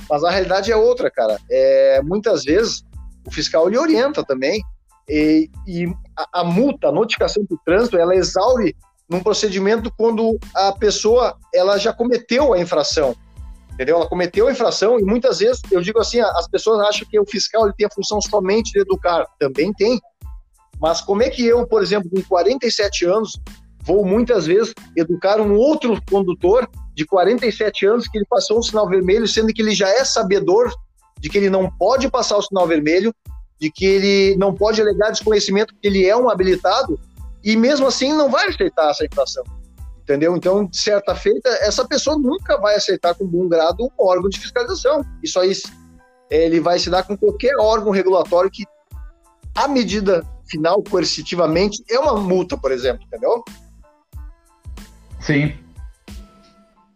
[0.09, 1.39] Mas a realidade é outra, cara.
[1.51, 2.85] É, muitas vezes
[3.27, 4.63] o fiscal ele orienta também
[5.09, 5.87] e, e
[6.17, 8.77] a, a, multa, a notificação do trânsito, ela exaure
[9.09, 13.15] num procedimento quando a pessoa ela já cometeu a infração,
[13.73, 13.97] entendeu?
[13.97, 17.27] Ela cometeu a infração e muitas vezes eu digo assim, as pessoas acham que o
[17.27, 20.01] fiscal ele tem a função somente de educar, também tem.
[20.81, 23.39] Mas como é que eu, por exemplo, com 47 anos,
[23.85, 28.89] vou muitas vezes educar um outro condutor de 47 anos que ele passou um sinal
[28.89, 30.73] vermelho, sendo que ele já é sabedor
[31.19, 33.15] de que ele não pode passar o sinal vermelho,
[33.61, 36.99] de que ele não pode alegar desconhecimento porque ele é um habilitado,
[37.43, 39.45] e mesmo assim não vai aceitar essa infração.
[40.03, 40.37] Entendeu?
[40.37, 44.39] Então, de certa feita, essa pessoa nunca vai aceitar com bom grado um órgão de
[44.39, 45.03] fiscalização.
[45.23, 45.53] Isso aí
[46.31, 48.65] ele vai se dar com qualquer órgão regulatório que
[49.55, 53.43] a medida final coercitivamente é uma multa, por exemplo, entendeu?
[55.21, 55.55] Sim.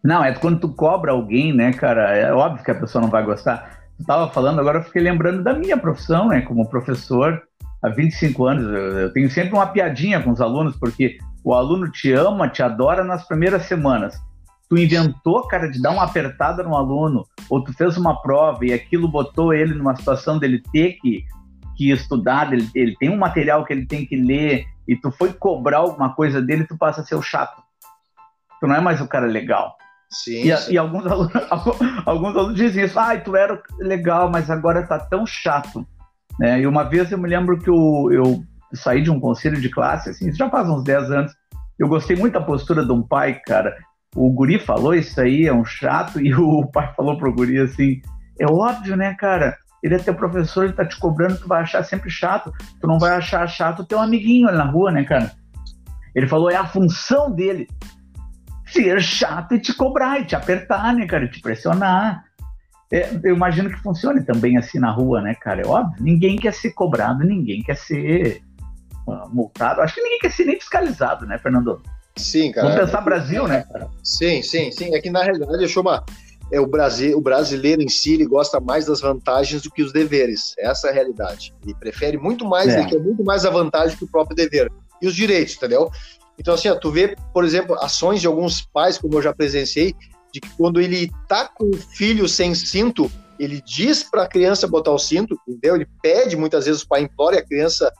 [0.05, 2.15] Não, é quando tu cobra alguém, né, cara?
[2.15, 5.53] É óbvio que a pessoa não vai gostar estava falando, agora eu fiquei lembrando da
[5.53, 7.43] minha profissão, né, como professor
[7.83, 8.65] há 25 anos.
[8.65, 12.63] Eu, eu tenho sempre uma piadinha com os alunos, porque o aluno te ama, te
[12.63, 14.21] adora nas primeiras semanas.
[14.69, 18.73] Tu inventou, cara, de dar uma apertada no aluno, ou tu fez uma prova e
[18.73, 21.25] aquilo botou ele numa situação dele ter que,
[21.77, 25.33] que estudar, ele, ele tem um material que ele tem que ler, e tu foi
[25.33, 27.63] cobrar alguma coisa dele, tu passa a ser o chato.
[28.61, 29.77] Tu não é mais o cara legal.
[30.11, 30.73] Sim, e, sim.
[30.73, 31.33] e alguns, alunos,
[32.07, 35.87] alguns alunos dizem isso, ai, ah, tu era legal, mas agora tá tão chato.
[36.39, 36.61] Né?
[36.61, 40.11] E uma vez eu me lembro que eu, eu saí de um conselho de classe,
[40.11, 41.33] assim, já faz uns 10 anos,
[41.79, 43.77] eu gostei muito da postura de um pai, cara.
[44.17, 48.01] O guri falou isso aí, é um chato, e o pai falou pro guri assim,
[48.41, 49.57] é óbvio, né, cara?
[49.83, 52.53] Ele é teu professor, ele tá te cobrando, tu vai achar sempre chato.
[52.81, 55.31] Tu não vai achar chato teu amiguinho ali na rua, né, cara?
[56.15, 57.69] Ele falou, é a função dele
[58.73, 61.25] ser chato e te cobrar, e te apertar, né, cara?
[61.25, 62.25] E te pressionar.
[62.91, 65.63] É, eu imagino que funcione também assim na rua, né, cara?
[65.63, 66.03] É óbvio.
[66.03, 68.41] Ninguém quer ser cobrado, ninguém quer ser
[69.07, 69.81] uh, multado.
[69.81, 71.83] Acho que ninguém quer ser nem fiscalizado, né, Fernando?
[72.17, 72.69] Sim, cara.
[72.69, 73.89] Vamos pensar Brasil, né, cara?
[74.03, 74.95] Sim, sim, sim.
[74.95, 76.05] É que na realidade, eu uma.
[76.51, 79.93] É, o, Brasil, o brasileiro em si ele gosta mais das vantagens do que os
[79.93, 80.55] deveres.
[80.59, 81.55] Essa é a realidade.
[81.63, 82.81] Ele prefere muito mais, é.
[82.81, 84.73] ele quer muito mais a vantagem que o próprio dever.
[85.01, 85.91] E os direitos, entendeu?
[86.39, 89.95] Então, assim, ó, tu vê, por exemplo, ações de alguns pais, como eu já presenciei,
[90.33, 94.67] de que quando ele tá com o filho sem cinto, ele diz para a criança
[94.67, 95.77] botar o cinto, entendeu?
[95.77, 97.93] Ele pede, muitas vezes o pai implora e a criança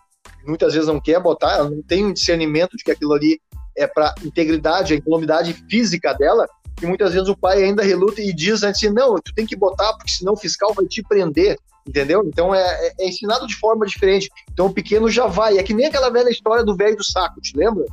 [0.47, 3.41] muitas vezes não quer botar, ela não tem um discernimento de que aquilo ali
[3.77, 6.49] é para integridade, a incolumidade física dela,
[6.83, 9.93] e muitas vezes o pai ainda reluta e diz antes, não, tu tem que botar,
[9.95, 12.23] porque senão o fiscal vai te prender, entendeu?
[12.25, 14.29] Então é, é, é ensinado de forma diferente.
[14.53, 17.41] Então o pequeno já vai, é que nem aquela velha história do velho do saco,
[17.41, 17.85] te lembra?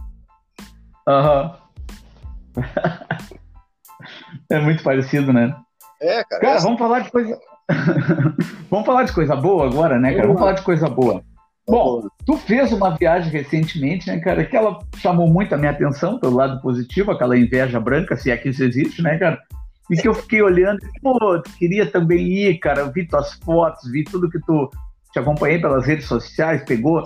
[1.07, 1.57] Aham.
[2.55, 2.63] Uhum.
[4.49, 5.55] é muito parecido, né?
[6.01, 6.41] É, cara.
[6.41, 7.39] Cara, vamos falar de coisa.
[8.69, 10.27] vamos falar de coisa boa agora, né, cara?
[10.27, 11.23] Vamos falar de coisa boa.
[11.67, 16.19] Bom, tu fez uma viagem recentemente, né, cara, que ela chamou muito a minha atenção
[16.19, 19.41] pelo lado positivo, aquela inveja branca, se é que isso existe, né, cara?
[19.89, 24.29] E que eu fiquei olhando, pô, queria também ir, cara, vi tuas fotos, vi tudo
[24.29, 24.69] que tu
[25.11, 27.03] te acompanhei pelas redes sociais, pegou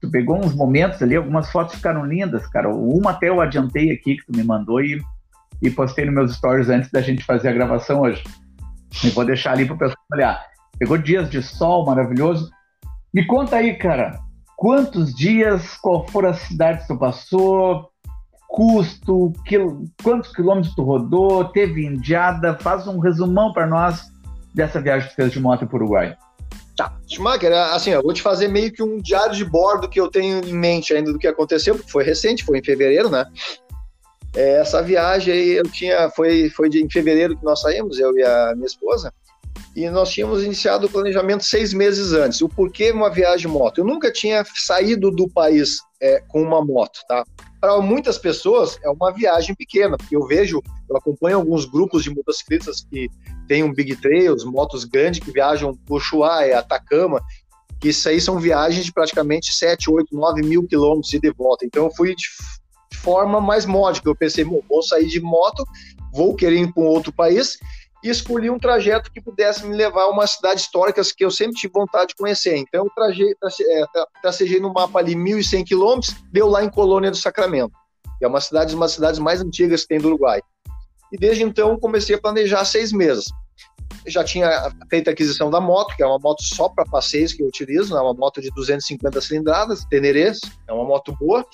[0.00, 2.68] tu pegou uns momentos ali, algumas fotos ficaram lindas, cara.
[2.68, 5.00] Uma até eu adiantei aqui que tu me mandou e,
[5.60, 8.22] e postei nos meus stories antes da gente fazer a gravação hoje.
[9.04, 10.42] E vou deixar ali pro pessoal olhar.
[10.78, 12.50] Pegou dias de sol maravilhoso.
[13.12, 14.18] Me conta aí, cara,
[14.56, 17.90] quantos dias, qual foram as cidades que tu passou,
[18.48, 24.10] custo, quil, quantos quilômetros tu rodou, teve indiada, faz um resumão para nós
[24.54, 26.16] dessa viagem que tu fez de moto para o Uruguai.
[26.80, 26.98] Tá.
[27.06, 30.42] Schumacher, assim, eu vou te fazer meio que um diário de bordo que eu tenho
[30.42, 33.26] em mente ainda do que aconteceu, porque foi recente, foi em fevereiro, né?
[34.34, 38.16] É, essa viagem aí eu tinha, foi, foi de, em fevereiro que nós saímos, eu
[38.16, 39.12] e a minha esposa,
[39.76, 42.40] e nós tínhamos iniciado o planejamento seis meses antes.
[42.40, 43.82] O porquê uma viagem moto?
[43.82, 47.26] Eu nunca tinha saído do país é, com uma moto, tá?
[47.60, 52.10] Para muitas pessoas é uma viagem pequena, porque eu vejo, eu acompanho alguns grupos de
[52.10, 53.08] motociclistas que
[53.46, 57.20] tem um Big Trails, motos grandes que viajam por Ushuaia, Atacama,
[57.78, 61.66] que isso aí são viagens de praticamente 7, 8, 9 mil quilômetros de volta.
[61.66, 62.26] Então eu fui de
[62.96, 64.08] forma mais módica.
[64.08, 65.64] Eu pensei, vou sair de moto,
[66.12, 67.58] vou querer ir para um outro país
[68.02, 71.56] e escolhi um trajeto que pudesse me levar a uma cidade histórica que eu sempre
[71.56, 72.56] tive vontade de conhecer.
[72.56, 73.84] Então eu trajei, é,
[74.22, 77.72] tracejei no mapa ali 1.100 quilômetros, deu lá em Colônia do Sacramento,
[78.18, 80.40] que é uma cidade, uma das cidades mais antigas que tem do Uruguai.
[81.12, 83.26] E desde então comecei a planejar seis meses
[84.06, 87.42] já tinha feito a aquisição da moto, que é uma moto só para passeios que
[87.42, 91.44] eu utilizo, é uma moto de 250 cilindradas, Tenerês, é uma moto boa,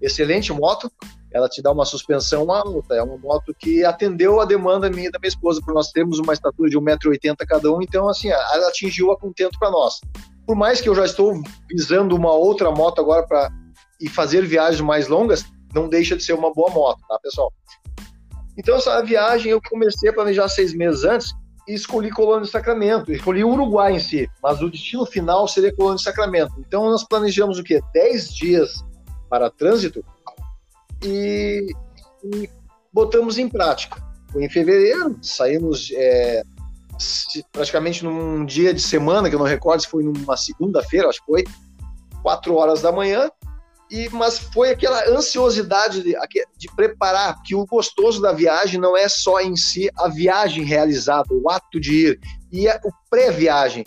[0.00, 0.90] excelente moto,
[1.32, 5.10] ela te dá uma suspensão alta, é uma moto que atendeu a demanda minha e
[5.10, 8.68] da minha esposa, por nós termos uma estatura de 1,80m cada um, então assim, ela
[8.68, 10.00] atingiu a contento para nós.
[10.46, 13.50] Por mais que eu já estou visando uma outra moto agora para
[14.00, 17.52] e fazer viagens mais longas, não deixa de ser uma boa moto, tá, pessoal?
[18.56, 21.32] Então, essa viagem eu comecei a planejar seis meses antes,
[21.68, 23.12] e escolhi Colônia do Sacramento.
[23.12, 26.54] Escolhi o Uruguai em si, mas o destino final seria Colônia do Sacramento.
[26.58, 27.80] Então nós planejamos o quê?
[27.92, 28.84] 10 dias
[29.28, 30.02] para trânsito
[31.04, 31.70] e,
[32.24, 32.50] e,
[32.92, 34.02] botamos em prática.
[34.34, 36.42] Em fevereiro, saímos é,
[37.52, 41.26] praticamente num dia de semana, que eu não recordo se foi numa segunda-feira, acho que
[41.26, 41.44] foi,
[42.22, 43.30] 4 horas da manhã,
[43.90, 46.14] e, mas foi aquela ansiosidade de,
[46.56, 51.28] de preparar, que o gostoso da viagem não é só em si a viagem realizada,
[51.30, 52.20] o ato de ir,
[52.52, 53.84] e é o pré-viagem.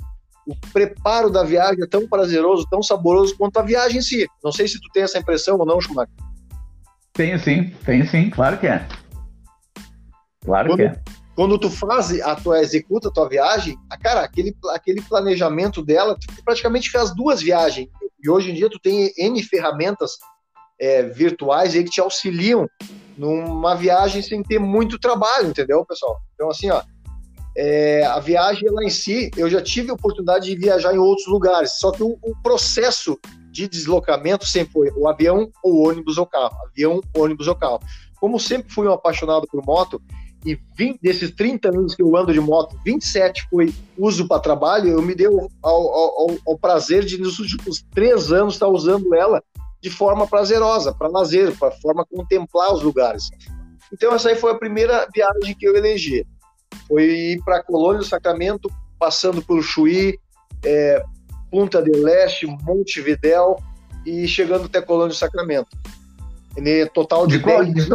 [0.47, 4.27] O preparo da viagem é tão prazeroso, tão saboroso quanto a viagem em si.
[4.43, 6.13] Não sei se tu tem essa impressão ou não, Schumacher.
[7.13, 8.87] Tenho sim, tenho sim, claro que é.
[10.43, 11.01] Claro quando, que é.
[11.35, 16.17] Quando tu faz, a tua executa a tua viagem, a, cara, aquele, aquele planejamento dela,
[16.17, 17.87] tu praticamente fez duas viagens
[18.23, 20.11] e hoje em dia tu tem N ferramentas
[20.79, 22.67] é, virtuais aí que te auxiliam
[23.17, 26.19] numa viagem sem ter muito trabalho, entendeu, pessoal?
[26.33, 26.81] Então, assim, ó,
[27.55, 31.27] é, a viagem ela em si, eu já tive a oportunidade de viajar em outros
[31.27, 33.19] lugares, só que o, o processo
[33.51, 37.79] de deslocamento sempre foi o avião ou ônibus ou carro, avião, ônibus ou carro.
[38.19, 40.01] Como sempre fui um apaixonado por moto,
[40.45, 44.89] e 20, desses 30 anos que eu ando de moto, 27 foi uso para trabalho,
[44.89, 49.13] eu me deu ao, ao, ao, prazer de, nos últimos três anos, estar tá usando
[49.13, 49.43] ela
[49.79, 53.29] de forma prazerosa, para lazer, para forma contemplar os lugares.
[53.91, 56.25] Então, essa aí foi a primeira viagem que eu elegi.
[56.87, 60.19] Foi ir para Colônia do Sacramento, passando por Chuí,
[60.63, 61.03] é,
[61.49, 63.57] Punta del Leste, Montevidéu
[64.05, 65.69] e chegando até Colônia do Sacramento.
[66.55, 67.89] Ele total de, de 10 dias.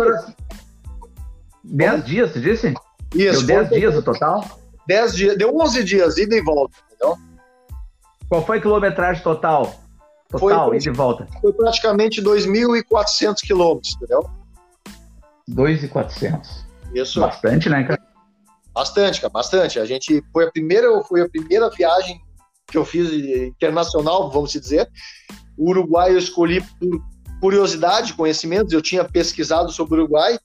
[1.66, 2.74] 10 dias, você disse?
[3.14, 3.46] Isso.
[3.46, 4.44] Deu 10 dias o total?
[4.86, 7.16] 10 dias, deu 11 dias, ida e volta, entendeu?
[8.28, 9.74] Qual foi a quilometragem total?
[10.28, 11.28] Total, foi, ida e volta?
[11.40, 14.28] Foi praticamente 2.400 quilômetros, entendeu?
[15.50, 16.66] 2.400.
[16.94, 17.20] Isso.
[17.20, 18.02] Bastante, né, cara?
[18.72, 19.78] Bastante, cara, bastante.
[19.78, 22.20] A gente foi a primeira, foi a primeira viagem
[22.66, 24.88] que eu fiz internacional, vamos dizer.
[25.56, 27.02] O Uruguai eu escolhi por
[27.40, 28.72] curiosidade, conhecimentos.
[28.72, 30.38] Eu tinha pesquisado sobre o Uruguai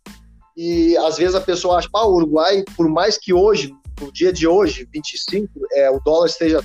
[0.64, 4.32] e às vezes a pessoa acha, ah, o Uruguai, por mais que hoje, no dia
[4.32, 6.62] de hoje, 25, é, o dólar esteja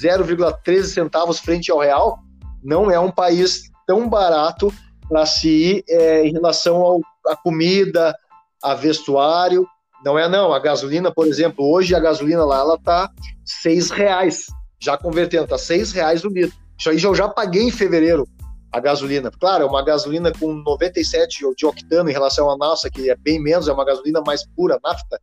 [0.00, 2.20] 0,13 centavos frente ao real,
[2.62, 4.72] não é um país tão barato
[5.08, 8.14] para se ir é, em relação à comida,
[8.62, 9.66] a vestuário.
[10.04, 10.52] Não é não.
[10.52, 13.10] A gasolina, por exemplo, hoje a gasolina lá ela tá
[13.44, 14.46] seis reais,
[14.78, 16.56] já convertendo, tá seis reais o litro.
[16.78, 18.28] Isso aí eu já paguei em fevereiro
[18.72, 19.30] a gasolina.
[19.30, 23.40] Claro, é uma gasolina com 97 de octano em relação à nossa, que é bem
[23.40, 25.20] menos, é uma gasolina mais pura, nafta.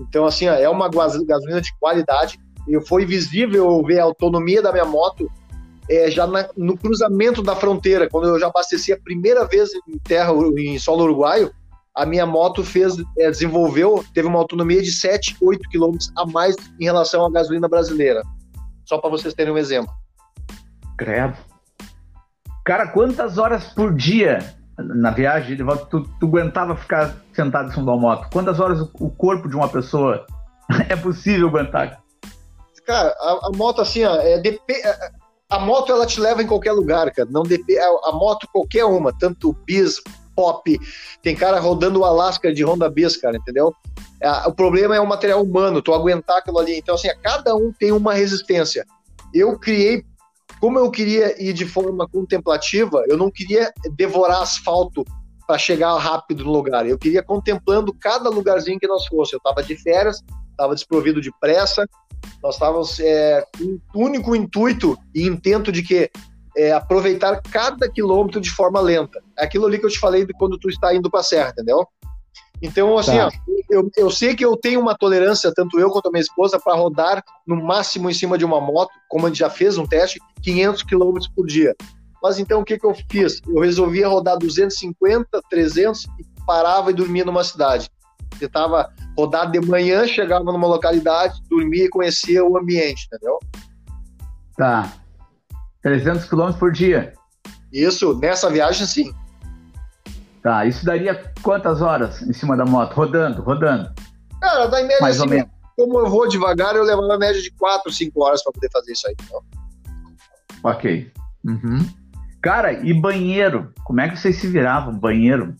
[0.00, 2.38] Então, assim, é uma gasolina de qualidade.
[2.68, 5.30] E foi visível ver a autonomia da minha moto
[5.88, 9.98] é, já na, no cruzamento da fronteira, quando eu já abasteci a primeira vez em
[9.98, 11.52] terra, em solo uruguaio,
[11.94, 16.54] a minha moto fez, é, desenvolveu, teve uma autonomia de 7, 8 quilômetros a mais
[16.78, 18.22] em relação à gasolina brasileira.
[18.84, 19.92] Só para vocês terem um exemplo.
[20.98, 21.36] Credo.
[22.66, 24.40] Cara, quantas horas por dia
[24.76, 28.28] na viagem de volta tu, tu aguentava ficar sentado em cima da moto?
[28.32, 30.26] Quantas horas o, o, corpo de uma pessoa
[30.90, 32.02] é possível aguentar?
[32.84, 35.10] Cara, a, a moto assim, ó, é, é,
[35.48, 37.28] a moto ela te leva em qualquer lugar, cara.
[37.30, 40.02] Não depende, a, moto qualquer uma, tanto bis,
[40.34, 40.76] pop,
[41.22, 43.72] tem cara rodando o Alasca de Honda Bis, cara, entendeu?
[44.44, 46.78] o problema é o material humano, tu aguentar aquilo ali.
[46.78, 48.84] Então assim, cada um tem uma resistência.
[49.32, 50.04] Eu criei
[50.60, 55.04] como eu queria ir de forma contemplativa, eu não queria devorar asfalto
[55.46, 56.86] para chegar rápido no lugar.
[56.86, 59.34] Eu queria contemplando cada lugarzinho que nós fosse.
[59.34, 61.86] Eu estava de férias, estava desprovido de pressa.
[62.42, 63.44] Nós estávamos é,
[63.92, 66.10] com o único intuito e intento de que
[66.56, 69.22] é, aproveitar cada quilômetro de forma lenta.
[69.38, 71.50] É aquilo ali que eu te falei de quando tu está indo para a serra,
[71.50, 71.86] entendeu?
[72.62, 73.28] Então, assim, tá.
[73.28, 73.30] ó,
[73.68, 76.76] eu, eu sei que eu tenho uma tolerância, tanto eu quanto a minha esposa, para
[76.76, 80.20] rodar no máximo em cima de uma moto, como a gente já fez um teste,
[80.42, 81.74] 500 km por dia.
[82.22, 83.40] Mas então o que, que eu fiz?
[83.46, 87.90] Eu resolvia rodar 250, 300 e parava e dormia numa cidade.
[88.38, 93.38] Tentava rodar de manhã, chegava numa localidade, dormia e conhecia o ambiente, entendeu?
[94.56, 94.92] Tá.
[95.82, 97.12] 300 km por dia.
[97.72, 99.14] Isso, nessa viagem sim.
[100.46, 102.94] Tá, isso daria quantas horas em cima da moto?
[102.94, 103.92] Rodando, rodando.
[104.40, 105.50] Cara, dá em média Mais assim, ou menos.
[105.74, 108.92] como eu vou devagar, eu levo na média de 4, 5 horas para poder fazer
[108.92, 109.16] isso aí.
[109.24, 109.42] Então.
[110.62, 111.10] Ok.
[111.44, 111.84] Uhum.
[112.40, 113.72] Cara, e banheiro?
[113.82, 114.96] Como é que vocês se viravam?
[114.96, 115.52] Banheiro?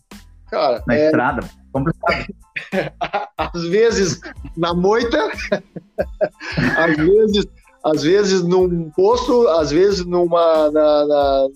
[0.53, 1.07] Cara, na é...
[1.07, 1.41] estrada?
[1.73, 2.27] Complicado.
[3.37, 4.21] às vezes
[4.57, 5.19] na moita,
[6.79, 7.45] às vezes
[7.87, 10.71] às vezes num posto, às vezes numa.
[10.73, 11.47] Na, na...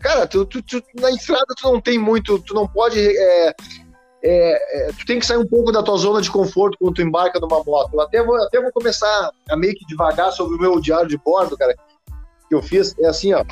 [0.00, 2.98] Cara, tu, tu, tu, na estrada tu não tem muito, tu não pode.
[2.98, 3.54] É,
[4.24, 7.02] é, é, tu tem que sair um pouco da tua zona de conforto quando tu
[7.02, 7.90] embarca numa moto.
[7.92, 11.18] Eu até vou, até vou começar a meio que devagar sobre o meu diário de
[11.18, 11.74] bordo, cara,
[12.48, 12.94] que eu fiz.
[12.98, 13.44] É assim, ó.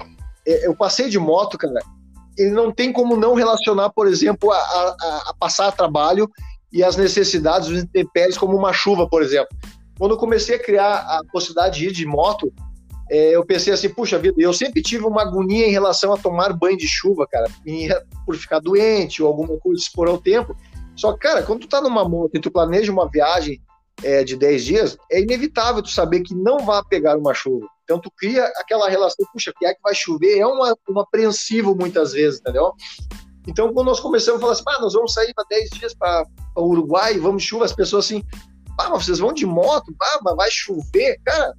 [0.47, 1.81] É, eu passei de moto, cara.
[2.39, 6.31] Ele não tem como não relacionar, por exemplo, a, a, a passar trabalho
[6.73, 9.55] e as necessidades dos intempéries, como uma chuva, por exemplo
[9.99, 12.53] quando comecei a criar a possibilidade de ir de moto,
[13.11, 16.53] é, eu pensei assim, puxa vida, eu sempre tive uma agonia em relação a tomar
[16.53, 17.49] banho de chuva, cara,
[18.25, 20.57] por ficar doente ou alguma coisa, expor ao tempo.
[20.97, 23.61] Só que, cara, quando tu tá numa moto e tu planeja uma viagem
[24.03, 27.67] é, de 10 dias, é inevitável tu saber que não vai pegar uma chuva.
[27.85, 30.39] Então tu cria aquela relação, puxa, que é que vai chover?
[30.39, 32.73] É uma, um apreensivo muitas vezes, entendeu?
[33.47, 36.27] Então, quando nós começamos a falar assim, ah, nós vamos sair para 10 dias para
[36.57, 38.25] o Uruguai, vamos chuva, as pessoas assim,
[38.79, 41.19] ah, mas vocês vão de moto, ah, mas vai chover.
[41.25, 41.55] Cara,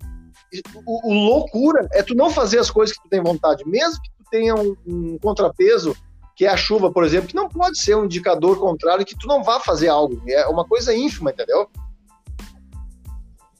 [0.85, 4.09] o, o, loucura é tu não fazer as coisas que tu tem vontade, mesmo que
[4.09, 5.95] tu tenha um, um, contrapeso,
[6.35, 9.27] que é a chuva, por exemplo, que não pode ser um indicador contrário que tu
[9.27, 10.21] não vá fazer algo.
[10.27, 11.67] É uma coisa ínfima, entendeu?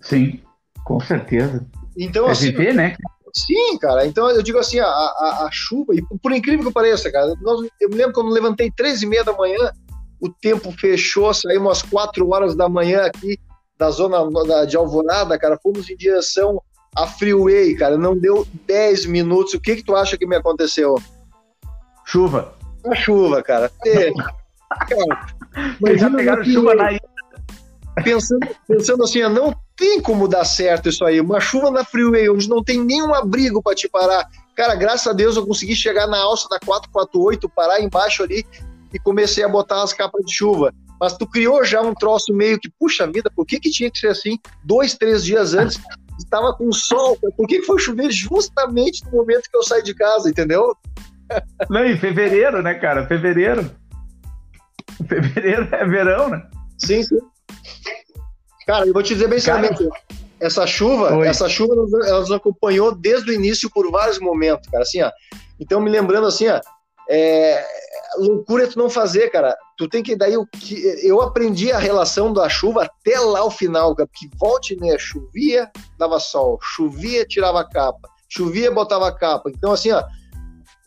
[0.01, 0.41] Sim,
[0.85, 1.65] com certeza.
[1.97, 2.95] Então, é assim, viver, né?
[3.33, 4.05] Sim, cara.
[4.05, 7.67] Então eu digo assim, a, a, a chuva, e por incrível que pareça, cara, nós,
[7.81, 9.71] eu me lembro quando eu levantei três e meia da manhã,
[10.19, 13.37] o tempo fechou, saímos às 4 horas da manhã aqui
[13.78, 14.17] da zona
[14.65, 16.61] de Alvorada, cara, fomos em direção
[16.95, 19.53] à Freeway, cara, não deu 10 minutos.
[19.53, 20.95] O que que tu acha que me aconteceu?
[22.05, 22.55] Chuva.
[22.86, 23.71] A chuva, cara.
[23.86, 24.11] É.
[24.69, 25.38] cara
[25.80, 27.01] mas já pegaram chuva na ilha.
[28.03, 31.19] Pensando, pensando assim, não tem como dar certo isso aí.
[31.19, 34.28] Uma chuva na Freeway, onde não tem nenhum abrigo para te parar.
[34.55, 38.45] Cara, graças a Deus eu consegui chegar na alça da 448, parar embaixo ali
[38.93, 40.71] e comecei a botar as capas de chuva.
[40.99, 43.99] Mas tu criou já um troço meio que, puxa vida, por que, que tinha que
[43.99, 44.39] ser assim?
[44.63, 45.79] Dois, três dias antes,
[46.17, 49.93] estava com sol, por que, que foi chover justamente no momento que eu saí de
[49.93, 50.75] casa, entendeu?
[51.69, 53.05] Não, em fevereiro, né, cara?
[53.07, 53.69] Fevereiro.
[55.07, 56.41] Fevereiro é verão, né?
[56.77, 57.19] Sim, sim.
[58.65, 59.87] Cara, eu vou te dizer bem sinceramente,
[60.39, 61.27] essa chuva, Oi.
[61.27, 61.73] essa chuva
[62.05, 65.11] ela nos acompanhou desde o início por vários momentos, cara, assim, ó.
[65.59, 66.59] Então, me lembrando assim, ó,
[67.09, 67.65] é,
[68.17, 69.55] loucura é tu não fazer, cara.
[69.78, 70.75] Tu tem que daí o que
[71.05, 75.71] eu aprendi a relação da chuva até lá o final, cara, porque volte meia chovia,
[75.99, 79.51] dava sol, chovia, tirava a capa, chovia, botava a capa.
[79.51, 80.03] Então assim, ó,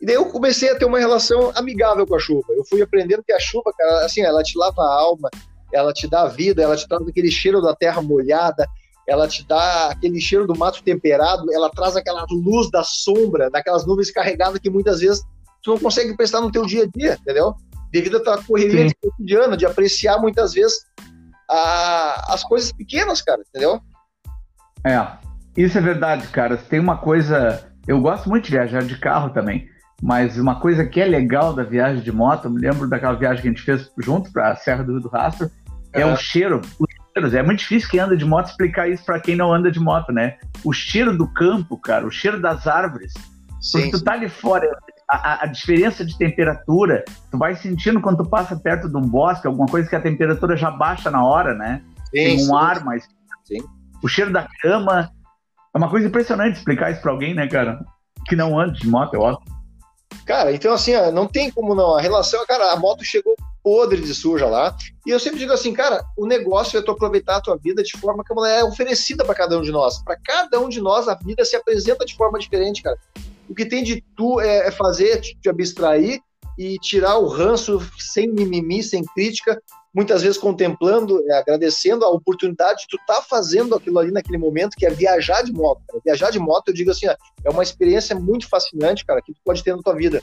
[0.01, 2.47] e daí eu comecei a ter uma relação amigável com a chuva.
[2.49, 5.29] Eu fui aprendendo que a chuva, cara, assim, ela te lava a alma,
[5.71, 8.67] ela te dá vida, ela te traz aquele cheiro da terra molhada,
[9.07, 13.85] ela te dá aquele cheiro do mato temperado, ela traz aquela luz da sombra, daquelas
[13.85, 15.23] nuvens carregadas que muitas vezes
[15.61, 17.55] tu não consegue prestar no teu dia a dia, entendeu?
[17.91, 20.85] Devido à tua correria cotidiana, de apreciar muitas vezes
[21.49, 23.81] a, as coisas pequenas, cara, entendeu?
[24.85, 25.05] É,
[25.55, 26.57] isso é verdade, cara.
[26.57, 27.69] Tem uma coisa.
[27.87, 29.67] Eu gosto muito de viajar de carro também,
[30.01, 33.41] mas uma coisa que é legal da viagem de moto, eu me lembro daquela viagem
[33.41, 35.51] que a gente fez junto para a Serra do Rio do Rastro,
[35.93, 36.61] é, é o cheiro.
[36.79, 37.33] Os cheiros.
[37.33, 40.11] É muito difícil quem anda de moto explicar isso para quem não anda de moto,
[40.11, 40.37] né?
[40.63, 43.13] O cheiro do campo, cara, o cheiro das árvores.
[43.61, 44.65] Sim, Porque tu tá ali fora,
[45.11, 49.45] a, a, diferença de temperatura, tu vai sentindo quando tu passa perto de um bosque,
[49.45, 51.83] alguma coisa que a temperatura já baixa na hora, né?
[52.05, 52.55] Sim, Tem um sim.
[52.55, 53.07] ar mais.
[53.43, 53.59] Sim.
[54.01, 55.11] O cheiro da cama.
[55.73, 57.79] É uma coisa impressionante explicar isso pra alguém, né, cara?
[58.27, 59.39] Que não anda de moto, eu acho.
[60.25, 61.97] Cara, então assim, não tem como não.
[61.97, 64.75] A relação, cara, a moto chegou podre de suja lá.
[65.05, 67.97] E eu sempre digo assim, cara, o negócio é tu aproveitar a tua vida de
[67.97, 70.03] forma que ela é oferecida para cada um de nós.
[70.03, 72.97] Para cada um de nós, a vida se apresenta de forma diferente, cara.
[73.49, 76.19] O que tem de tu é, é fazer, te, abstrair
[76.57, 79.61] e tirar o ranço sem mimimi, sem crítica,
[79.93, 84.37] muitas vezes contemplando, é, agradecendo a oportunidade de tu estar tá fazendo aquilo ali naquele
[84.37, 85.81] momento, que é viajar de moto.
[85.87, 86.01] Cara.
[86.05, 89.39] Viajar de moto, eu digo assim, ó, é uma experiência muito fascinante, cara, que tu
[89.43, 90.21] pode ter na tua vida.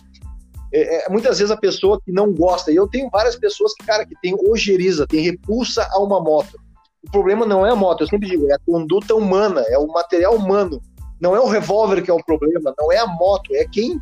[0.72, 3.84] É, é, muitas vezes a pessoa que não gosta, e eu tenho várias pessoas que,
[3.84, 6.58] cara, que tem ojeriza, tem repulsa a uma moto.
[7.06, 9.86] O problema não é a moto, eu sempre digo, é a conduta humana, é o
[9.86, 10.80] material humano
[11.20, 14.00] não é o revólver que é o problema, não é a moto, é quem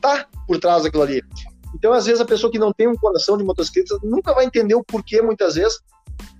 [0.00, 1.22] tá por trás daquilo ali.
[1.74, 4.74] Então, às vezes, a pessoa que não tem um coração de motocicleta nunca vai entender
[4.74, 5.80] o porquê, muitas vezes,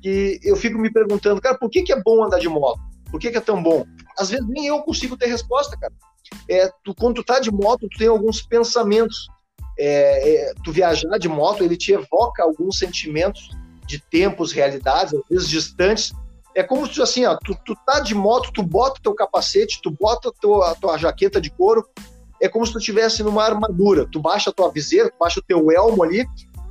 [0.03, 2.81] que eu fico me perguntando, cara, por que, que é bom andar de moto?
[3.11, 3.85] Por que, que é tão bom?
[4.18, 5.93] Às vezes nem eu consigo ter resposta, cara.
[6.49, 9.27] É, tu, quando tu tá de moto, tu tem alguns pensamentos.
[9.79, 13.51] É, é, tu viajar de moto, ele te evoca alguns sentimentos
[13.87, 16.12] de tempos, realidades, às vezes distantes,
[16.55, 19.90] é como se assim, ó, tu, tu tá de moto, tu bota teu capacete, tu
[19.90, 21.86] bota tua, a tua jaqueta de couro,
[22.40, 24.07] é como se tu estivesse numa armadura.
[24.11, 26.26] Tu baixa a tua viseira, tu baixa o teu elmo ali,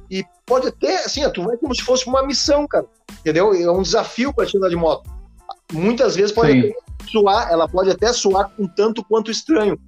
[0.10, 2.86] e pode até, assim, ó, tu vai como se fosse uma missão, cara.
[3.22, 3.54] Entendeu?
[3.54, 5.10] É um desafio para te andar de moto.
[5.72, 6.76] Muitas vezes pode
[7.10, 9.80] suar, ela pode até suar um tanto quanto estranho.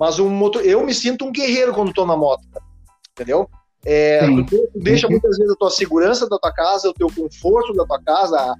[0.00, 2.64] Mas um motor, eu me sinto um guerreiro quando tô na moto, cara.
[3.12, 3.48] Entendeu?
[3.84, 7.84] É, tu deixa muitas vezes a tua segurança da tua casa, o teu conforto da
[7.84, 8.54] tua casa,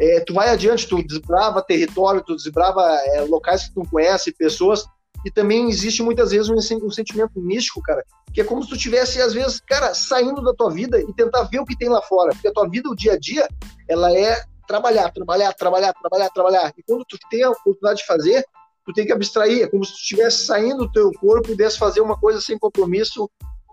[0.00, 4.32] é, tu vai adiante, tu desbrava território, tu desbrava é, locais que tu não conhece,
[4.32, 4.84] pessoas,
[5.24, 8.76] e também existe muitas vezes um, um, sentimento místico, cara, que é como se tu
[8.76, 12.02] tivesse, às vezes, cara, saindo da tua vida e tentar ver o que tem lá
[12.02, 13.48] fora, porque a tua vida, o dia a dia,
[13.88, 18.44] ela é trabalhar, trabalhar, trabalhar, trabalhar, trabalhar, e quando tu tem a oportunidade de fazer,
[18.84, 21.78] tu tem que abstrair, é como se tu estivesse saindo do teu corpo e pudesse
[21.78, 23.30] fazer uma coisa sem compromisso,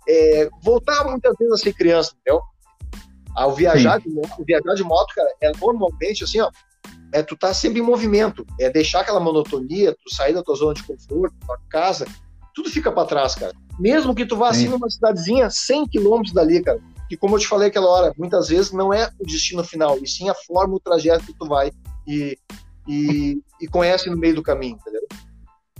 [0.08, 2.42] é, voltar muitas vezes a ser criança, entendeu?
[3.36, 6.50] Ao viajar de moto, viajar de moto, cara, é normalmente assim, ó,
[7.14, 10.74] é tu tá sempre em movimento, é deixar aquela monotonia, tu sair da tua zona
[10.74, 12.06] de conforto, tua casa,
[12.54, 13.54] tudo fica para trás, cara.
[13.80, 16.80] Mesmo que tu vá assim numa cidadezinha 100 quilômetros dali, cara,
[17.10, 20.08] que como eu te falei aquela hora, muitas vezes não é o destino final, e
[20.08, 21.72] sim a forma, o trajeto que tu vai
[22.08, 22.38] e,
[22.88, 25.01] e, e conhece no meio do caminho, entendeu?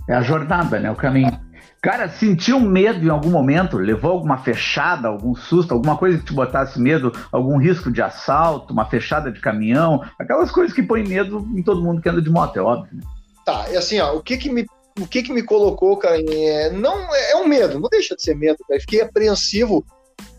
[0.08, 0.90] É a jornada, né?
[0.90, 1.38] O caminho.
[1.82, 3.76] Cara, sentiu medo em algum momento?
[3.76, 7.12] Levou alguma fechada, algum susto, alguma coisa que te botasse medo?
[7.32, 10.00] Algum risco de assalto, uma fechada de caminhão?
[10.18, 12.96] Aquelas coisas que põem medo em todo mundo que anda de moto, é óbvio.
[12.96, 13.02] Né?
[13.44, 14.64] Tá, é assim, ó, o que que me,
[15.00, 18.36] o que que me colocou, cara, é, não é um medo, não deixa de ser
[18.36, 18.80] medo, cara.
[18.80, 19.84] Fiquei apreensivo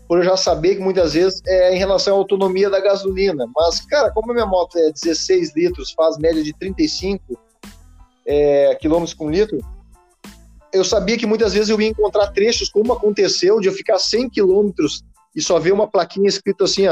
[0.08, 3.44] por eu já saber que muitas vezes é em relação à autonomia da gasolina.
[3.54, 7.38] Mas, cara, como a minha moto é 16 litros, faz média de 35
[8.26, 9.58] é, quilômetros por litro,
[10.72, 14.30] eu sabia que muitas vezes eu ia encontrar trechos, como aconteceu, de eu ficar 100
[14.30, 15.04] quilômetros
[15.34, 16.82] e só ver uma plaquinha escrita assim,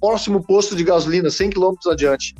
[0.00, 2.34] próximo posto de gasolina, 100 quilômetros adiante.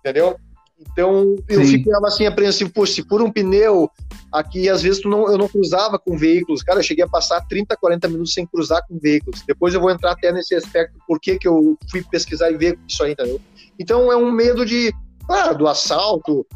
[0.00, 0.36] Entendeu?
[0.78, 1.78] Então eu Sim.
[1.78, 3.88] ficava assim apreensivo, pô, se por um pneu
[4.30, 7.74] aqui, às vezes não, eu não cruzava com veículos, cara, eu cheguei a passar 30,
[7.76, 9.42] 40 minutos sem cruzar com veículos.
[9.46, 12.78] Depois eu vou entrar até nesse aspecto, por que, que eu fui pesquisar e ver
[12.86, 13.40] isso aí, entendeu?
[13.78, 14.92] Então é um medo de,
[15.26, 16.46] claro, do assalto,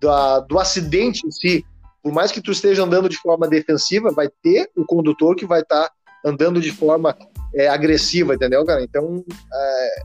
[0.00, 1.64] da, do acidente em si.
[2.02, 5.60] Por mais que tu esteja andando de forma defensiva, vai ter o condutor que vai
[5.60, 5.92] estar tá
[6.24, 7.16] andando de forma
[7.54, 8.82] é, agressiva, entendeu, cara?
[8.82, 10.00] Então, é,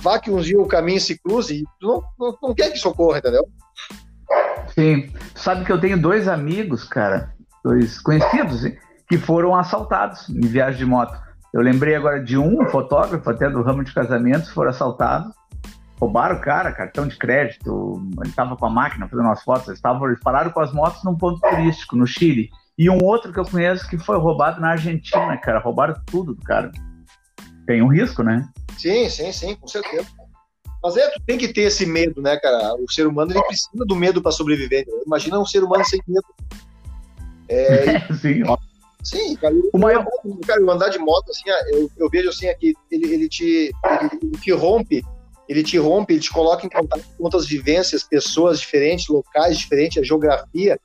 [0.00, 2.78] vá que um dia o caminho se cruze e tu não, não, não quer que
[2.78, 3.46] socorra, entendeu?
[4.74, 5.10] Sim.
[5.34, 7.32] Sabe que eu tenho dois amigos, cara,
[7.64, 8.62] dois conhecidos,
[9.08, 11.16] que foram assaltados em viagem de moto.
[11.54, 15.32] Eu lembrei agora de um fotógrafo, até do ramo de casamentos, foram assaltados.
[15.98, 19.80] Roubaram o cara, cartão de crédito, ele estava com a máquina fazendo umas fotos, eles,
[19.80, 22.50] tavam, eles pararam com as motos num ponto turístico, no Chile.
[22.78, 25.58] E um outro que eu conheço que foi roubado na Argentina, cara.
[25.58, 26.70] Roubaram tudo do cara.
[27.66, 28.46] Tem um risco, né?
[28.76, 30.06] Sim, sim, sim, com certeza.
[30.82, 32.74] Mas é, tu tem que ter esse medo, né, cara?
[32.74, 34.86] O ser humano ele precisa do medo para sobreviver.
[35.06, 36.26] Imagina um ser humano sem medo.
[37.48, 38.58] É, sim, ó.
[39.02, 40.04] Sim, cara, o maior...
[40.46, 44.10] cara, eu andar de moto, assim, eu, eu vejo assim aqui, ele, ele, te, ele,
[44.20, 45.04] ele te rompe,
[45.48, 49.98] ele te rompe, ele te coloca em contato com outras vivências, pessoas diferentes, locais diferentes,
[49.98, 50.78] a geografia,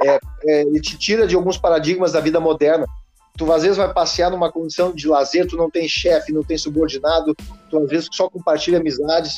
[0.00, 2.86] é, é, ele te tira de alguns paradigmas da vida moderna.
[3.36, 6.56] Tu às vezes vai passear numa condição de lazer, tu não tem chefe, não tem
[6.56, 7.34] subordinado,
[7.70, 9.36] tu às vezes só compartilha amizades.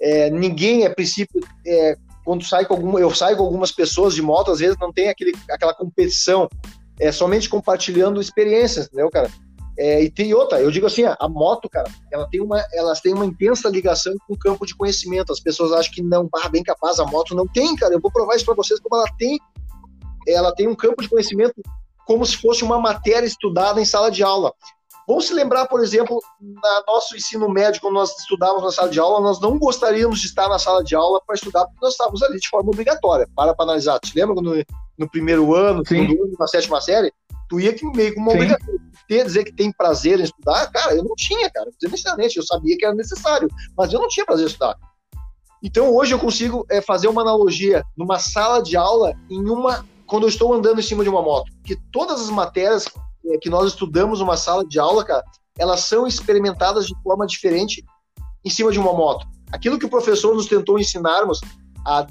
[0.00, 4.20] É, ninguém, a princípio, é, quando sai com algum, eu saio com algumas pessoas de
[4.20, 6.48] moto, às vezes não tem aquele, aquela competição,
[7.00, 9.30] é somente compartilhando experiências, entendeu, cara?
[9.78, 13.14] É, e tem outra, eu digo assim, a moto, cara, ela tem uma, elas têm
[13.14, 15.32] uma intensa ligação com o campo de conhecimento.
[15.32, 17.94] As pessoas acham que não, ah, bem capaz, a moto não tem, cara.
[17.94, 19.38] Eu vou provar isso para vocês como ela tem
[20.26, 21.54] ela tem um campo de conhecimento
[22.06, 24.52] como se fosse uma matéria estudada em sala de aula.
[25.06, 29.00] Vamos se lembrar, por exemplo, no nosso ensino médio, quando nós estudávamos na sala de
[29.00, 32.22] aula, nós não gostaríamos de estar na sala de aula para estudar, porque nós estávamos
[32.22, 33.26] ali de forma obrigatória.
[33.34, 33.98] Para para analisar.
[34.00, 34.62] Te lembra quando
[34.98, 37.10] no primeiro ano, segundo ano, na sétima série,
[37.48, 38.74] tu ia que meio como uma obrigação.
[39.08, 41.70] Ter, dizer que tem prazer em estudar, cara, eu não tinha, cara.
[41.82, 44.76] Necessariamente, eu sabia que era necessário, mas eu não tinha prazer em estudar.
[45.62, 50.22] Então hoje eu consigo é, fazer uma analogia numa sala de aula em uma quando
[50.22, 51.50] eu estou andando em cima de uma moto.
[51.64, 52.86] Que todas as matérias
[53.26, 55.24] é, que nós estudamos numa sala de aula, cara,
[55.58, 57.84] elas são experimentadas de forma diferente
[58.44, 59.26] em cima de uma moto.
[59.50, 61.40] Aquilo que o professor nos tentou ensinarmos
[61.84, 62.06] há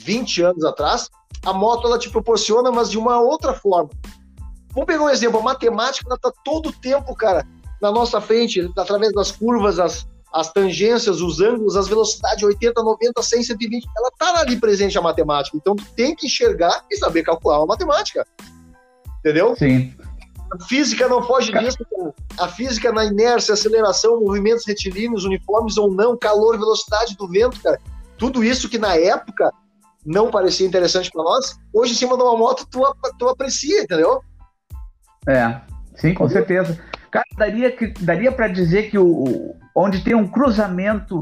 [0.00, 1.08] 20 anos atrás,
[1.44, 3.90] a moto ela te proporciona, mas de uma outra forma.
[4.72, 7.46] Vamos pegar um exemplo, a matemática ela tá todo o tempo, cara,
[7.80, 13.22] na nossa frente, através das curvas, as, as tangências, os ângulos, as velocidades 80, 90,
[13.22, 15.56] 100, 120, ela tá ali presente a matemática.
[15.56, 18.26] Então tu tem que enxergar e saber calcular uma matemática.
[19.20, 19.56] Entendeu?
[19.56, 19.94] Sim.
[20.52, 21.62] A física não foge Car...
[21.62, 21.78] disso.
[22.38, 27.78] A física na inércia, aceleração, movimentos retilíneos, uniformes ou não, calor, velocidade do vento, cara.
[28.16, 29.52] Tudo isso que na época
[30.04, 32.80] não parecia interessante para nós, hoje em cima de uma moto tu,
[33.18, 34.22] tu aprecia, entendeu?
[35.26, 35.60] É,
[35.96, 36.78] sim, com certeza.
[37.10, 41.20] Cara, daria, daria para dizer que o, onde tem um cruzamento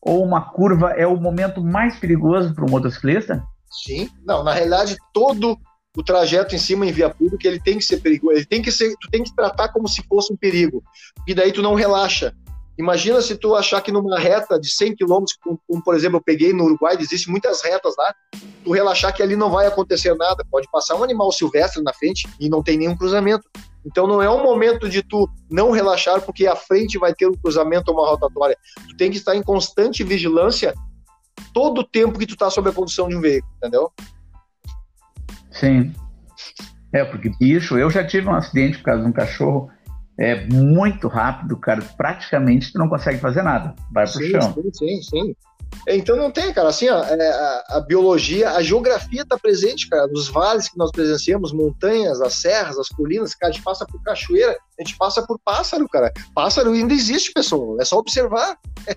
[0.00, 3.42] ou uma curva é o momento mais perigoso para o motociclista?
[3.84, 5.58] Sim, não, na realidade todo
[5.96, 8.70] o trajeto em cima em via pública ele tem que ser perigoso, ele tem que
[8.70, 10.82] ser, tu tem que tratar como se fosse um perigo,
[11.26, 12.32] e daí tu não relaxa.
[12.78, 16.22] Imagina se tu achar que numa reta de 100 km, como, como, por exemplo eu
[16.22, 18.14] peguei no Uruguai, existem muitas retas lá,
[18.62, 22.28] tu relaxar que ali não vai acontecer nada, pode passar um animal silvestre na frente
[22.38, 23.42] e não tem nenhum cruzamento.
[23.84, 27.34] Então não é um momento de tu não relaxar porque à frente vai ter um
[27.34, 28.56] cruzamento ou uma rotatória.
[28.88, 30.72] Tu tem que estar em constante vigilância
[31.52, 33.90] todo o tempo que tu está sob a condução de um veículo, entendeu?
[35.50, 35.92] Sim.
[36.92, 39.70] É, porque bicho, eu já tive um acidente por causa de um cachorro
[40.18, 41.80] é muito rápido, cara.
[41.96, 43.74] Praticamente tu não consegue fazer nada.
[43.92, 44.52] Vai pro sim, chão.
[44.52, 45.36] Sim, sim, sim.
[45.86, 50.06] Então não tem, cara, assim, ó, é, a, a, biologia, a geografia está presente, cara,
[50.06, 54.02] nos vales que nós presenciamos, montanhas, as serras, as colinas, cara, a gente passa por
[54.02, 56.10] cachoeira, a gente passa por pássaro, cara.
[56.34, 58.56] Pássaro ainda existe, pessoal, é só observar.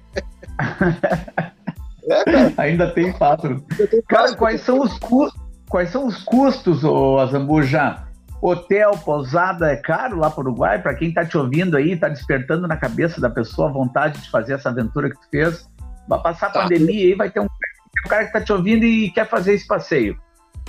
[2.09, 2.53] é, cara.
[2.57, 3.61] Ainda tem pássaro.
[3.89, 8.10] Tem cara, quais são os custos, quais são os custos, ô Azambuja?
[8.41, 10.81] Hotel, pousada é caro lá para o Uruguai?
[10.81, 14.29] Para quem está te ouvindo aí, está despertando na cabeça da pessoa a vontade de
[14.31, 15.69] fazer essa aventura que tu fez,
[16.07, 16.61] Vai passar a tá.
[16.63, 19.65] pandemia aí, vai ter um, um cara que está te ouvindo e quer fazer esse
[19.65, 20.13] passeio.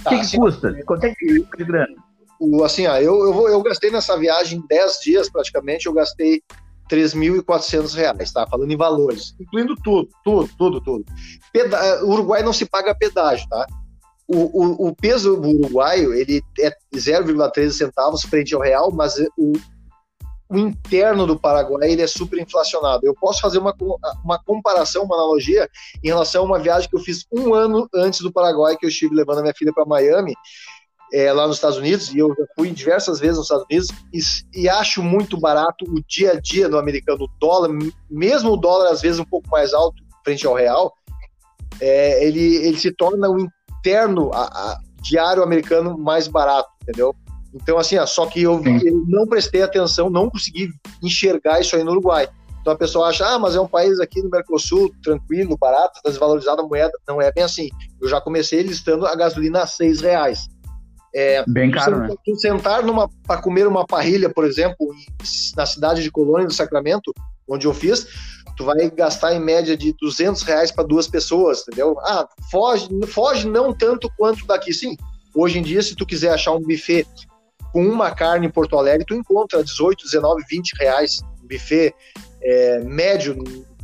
[0.00, 0.72] O tá, que, que assim, custa?
[0.84, 1.94] Quanto é que de grana?
[2.38, 6.42] O, assim, ó, eu, eu, vou, eu gastei nessa viagem 10 dias praticamente, eu gastei
[6.88, 8.46] 3.400 reais, tá?
[8.46, 11.04] Falando em valores, incluindo tudo, tudo, tudo, tudo.
[11.52, 13.66] Peda o Uruguai não se paga pedágio, tá?
[14.34, 19.52] O, o, o peso do uruguaio, ele é 0,13 centavos frente ao real, mas o,
[20.52, 23.06] o interno do Paraguai ele é super inflacionado.
[23.06, 23.74] Eu posso fazer uma,
[24.22, 25.68] uma comparação, uma analogia
[26.04, 28.90] em relação a uma viagem que eu fiz um ano antes do Paraguai, que eu
[28.90, 30.34] estive levando a minha filha para Miami,
[31.12, 34.68] é, lá nos Estados Unidos, e eu fui diversas vezes nos Estados Unidos, e, e,
[34.68, 37.24] acho muito barato o dia a dia no americano.
[37.24, 37.70] O dólar,
[38.10, 40.92] mesmo o dólar às vezes um pouco mais alto frente ao real,
[41.80, 43.46] é, ele, ele se torna o
[43.82, 47.14] interno a, a, diário americano mais barato, entendeu?
[47.52, 50.70] Então, assim, ó, só que eu, eu, não prestei atenção, não consegui
[51.02, 52.28] enxergar isso aí no Uruguai.
[52.60, 56.08] Então a pessoa acha, ah, mas é um país aqui no Mercosul, tranquilo, barato, tá
[56.08, 56.92] desvalorizada a moeda.
[57.08, 57.68] Não é bem assim.
[58.00, 60.46] Eu já comecei listando a gasolina a seis reais.
[61.14, 62.08] É, bem caro, né?
[62.36, 62.82] Sentar
[63.26, 64.94] para comer uma parrilha, por exemplo,
[65.56, 67.12] na cidade de Colônia do Sacramento,
[67.46, 68.06] onde eu fiz,
[68.56, 71.98] tu vai gastar em média de 200 reais para duas pessoas, entendeu?
[72.00, 74.96] Ah, foge, foge não tanto quanto daqui, sim.
[75.34, 77.06] Hoje em dia, se tu quiser achar um buffet
[77.72, 81.20] com uma carne em Porto Alegre, tu encontra 18, 19, 20 reais.
[81.42, 81.94] Um buffet
[82.42, 83.36] é, médio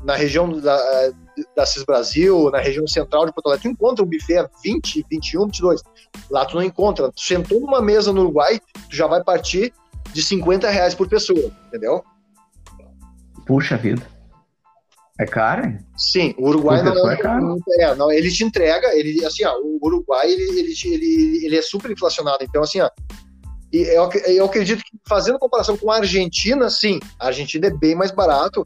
[0.04, 1.10] na região da,
[1.56, 5.06] da CIS Brasil, na região central de Porto Alegre, tu encontra um buffet a 20,
[5.10, 5.82] 21, 22.
[6.30, 7.10] Lá tu não encontra.
[7.10, 9.72] Tu sentou numa mesa no Uruguai, tu já vai partir
[10.12, 12.04] de 50 reais por pessoa, entendeu?
[13.46, 14.17] Puxa vida.
[15.20, 15.76] É caro?
[15.96, 17.58] Sim, o Uruguai não é, é, caro.
[17.80, 21.62] é, não, ele te entrega, ele assim, ó, o Uruguai ele, ele, ele, ele é
[21.62, 22.88] super inflacionado, então assim, ó,
[23.72, 27.94] e eu, eu acredito que fazendo comparação com a Argentina, sim, a Argentina é bem
[27.94, 28.64] mais barato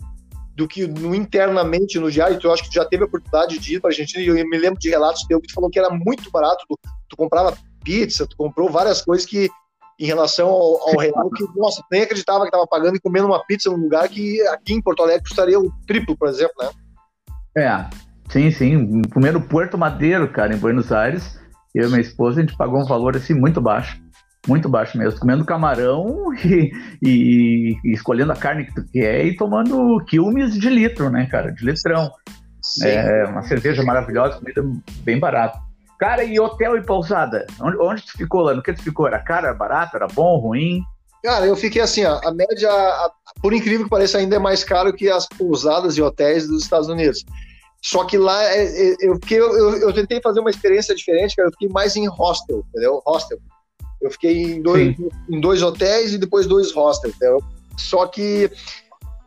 [0.54, 2.38] do que no internamente no diário.
[2.38, 4.34] Tu acho que tu já teve a oportunidade de ir para a Argentina e eu
[4.34, 6.64] me lembro de relatos teu que tu falou que era muito barato.
[6.68, 6.78] Tu,
[7.08, 9.50] tu comprava pizza, tu comprou várias coisas que
[10.02, 13.44] em relação ao, ao real que, nossa, nem acreditava que estava pagando e comendo uma
[13.44, 16.70] pizza num lugar que aqui em Porto Alegre custaria o triplo, por exemplo, né?
[17.56, 17.90] É,
[18.30, 19.02] sim, sim.
[19.12, 21.38] Comendo Puerto Madeiro, cara, em Buenos Aires,
[21.74, 24.02] eu e minha esposa, a gente pagou um valor assim muito baixo
[24.48, 29.36] muito baixo mesmo, comendo camarão e, e, e, escolhendo a carne que tu quer e
[29.36, 32.10] tomando quilmes de litro, né, cara, de litrão.
[32.60, 32.88] Sim.
[32.88, 34.62] É uma cerveja maravilhosa, comida
[35.04, 35.58] bem barata.
[36.02, 37.46] Cara, e hotel e pousada?
[37.60, 38.52] Onde, onde tu ficou lá?
[38.52, 39.06] No que tu ficou?
[39.06, 40.82] Era caro, era barato, era bom, ruim?
[41.22, 42.68] Cara, eu fiquei assim, ó, a média,
[43.40, 46.88] por incrível que pareça, ainda é mais caro que as pousadas e hotéis dos Estados
[46.88, 47.24] Unidos.
[47.80, 51.46] Só que lá é, é, eu, fiquei, eu, eu, tentei fazer uma experiência diferente, cara.
[51.46, 53.00] Eu fiquei mais em hostel, entendeu?
[53.06, 53.38] Hostel.
[54.00, 54.96] Eu fiquei em dois,
[55.30, 57.14] em dois hotéis e depois dois hostels.
[57.14, 57.38] Entendeu?
[57.78, 58.50] Só que,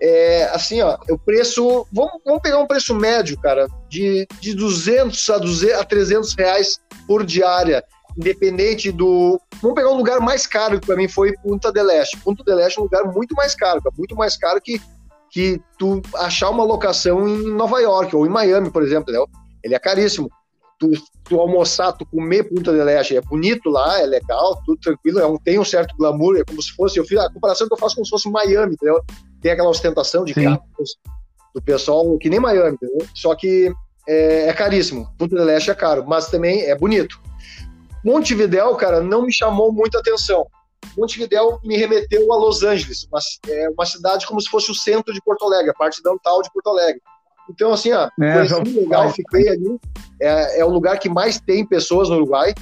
[0.01, 1.87] é, assim, ó, o preço.
[1.93, 3.65] Vamos, vamos pegar um preço médio, cara,
[3.95, 7.83] de, de 200 a, 200 a 300 reais por diária,
[8.17, 9.39] independente do.
[9.61, 12.17] Vamos pegar um lugar mais caro, que para mim foi Punta del Este.
[12.17, 14.81] Punta del Este é um lugar muito mais caro, muito mais caro que,
[15.31, 19.27] que tu achar uma locação em Nova York ou em Miami, por exemplo, entendeu?
[19.63, 20.29] Ele é caríssimo
[20.79, 20.91] tu,
[21.23, 25.25] tu almoçar, tu comer Punta del Este, é bonito lá, é legal, tudo tranquilo, é
[25.25, 27.77] um, tem um certo glamour, é como se fosse, eu fiz a comparação que eu
[27.77, 29.01] faço como se fosse Miami, entendeu?
[29.41, 30.97] Tem aquela ostentação de carros
[31.53, 33.07] do pessoal, que nem Miami, entendeu?
[33.13, 33.73] Só que
[34.07, 37.19] é, é caríssimo, Punta del Este é caro, mas também é bonito.
[38.03, 40.45] Montevidéu, cara, não me chamou muita atenção.
[40.97, 45.13] Montevidéu me remeteu a Los Angeles, uma, é uma cidade como se fosse o centro
[45.13, 47.01] de Porto Alegre, a parte downtown de Porto Alegre.
[47.49, 49.79] Então, assim, ó, é, foi assim, legal, fiquei ali.
[50.19, 52.53] É, é o lugar que mais tem pessoas no Uruguai.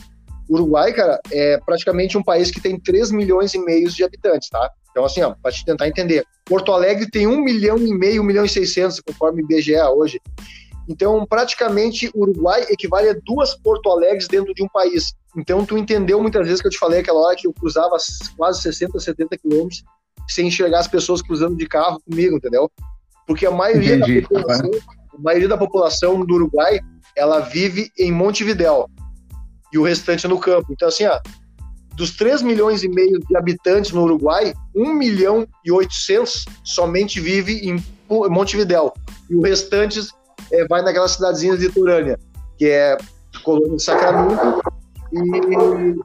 [0.50, 4.50] O Uruguai, cara, é praticamente um país que tem 3 milhões e meio de habitantes,
[4.50, 4.70] tá?
[4.92, 6.26] Então, assim, ó, para te tentar entender.
[6.46, 10.22] Porto Alegre tem 1 milhão e meio, 1 milhão e 600, conforme o IBGE hoje.
[10.88, 15.14] Então, praticamente, o Uruguai equivale a duas Porto Alegres dentro de um país.
[15.36, 17.96] Então, tu entendeu muitas vezes que eu te falei aquela hora que eu cruzava
[18.38, 19.84] quase 60, 70 quilômetros
[20.28, 22.72] sem enxergar as pessoas cruzando de carro comigo, entendeu?
[23.28, 24.72] Porque a maioria, da população,
[25.14, 26.80] a maioria da população do Uruguai
[27.16, 28.90] ela vive em Montevidéu
[29.72, 30.72] e o restante no campo.
[30.72, 31.20] Então, assim, ó,
[31.96, 37.70] dos 3 milhões e meio de habitantes no Uruguai, 1 milhão e 800 somente vive
[37.70, 38.94] em Montevidéu.
[39.30, 40.00] E o restante
[40.52, 42.20] é, vai naquelas cidadezinhas de Turânia,
[42.58, 42.98] que é
[43.44, 44.62] Colônia de Sacramento
[45.12, 45.96] e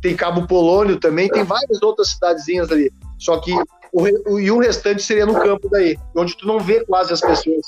[0.00, 2.90] tem Cabo Polônio também, tem várias outras cidadezinhas ali.
[3.18, 3.52] Só que
[3.92, 7.66] o, e o restante seria no campo daí, onde tu não vê quase as pessoas.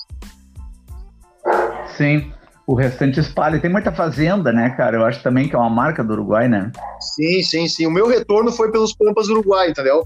[1.96, 2.32] Sim,
[2.66, 3.60] o restante espalha.
[3.60, 4.96] Tem muita fazenda, né, cara?
[4.96, 6.70] Eu acho também que é uma marca do Uruguai, né?
[7.00, 7.86] Sim, sim, sim.
[7.86, 10.02] O meu retorno foi pelos Pampas do Uruguai, entendeu?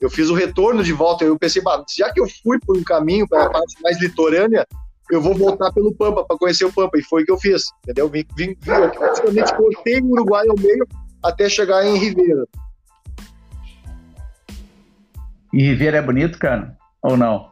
[0.00, 1.24] Eu fiz o retorno de volta.
[1.24, 1.62] Eu pensei,
[1.96, 4.66] já que eu fui por um caminho para a parte mais litorânea,
[5.10, 6.98] eu vou voltar pelo Pampa para conhecer o Pampa.
[6.98, 8.08] E foi o que eu fiz, entendeu?
[8.08, 10.86] Vim, vim, vim eu praticamente cortei o Uruguai ao meio
[11.22, 12.46] até chegar em Ribeira.
[15.52, 16.76] E Ribeira é bonito, cara?
[17.02, 17.50] Ou não?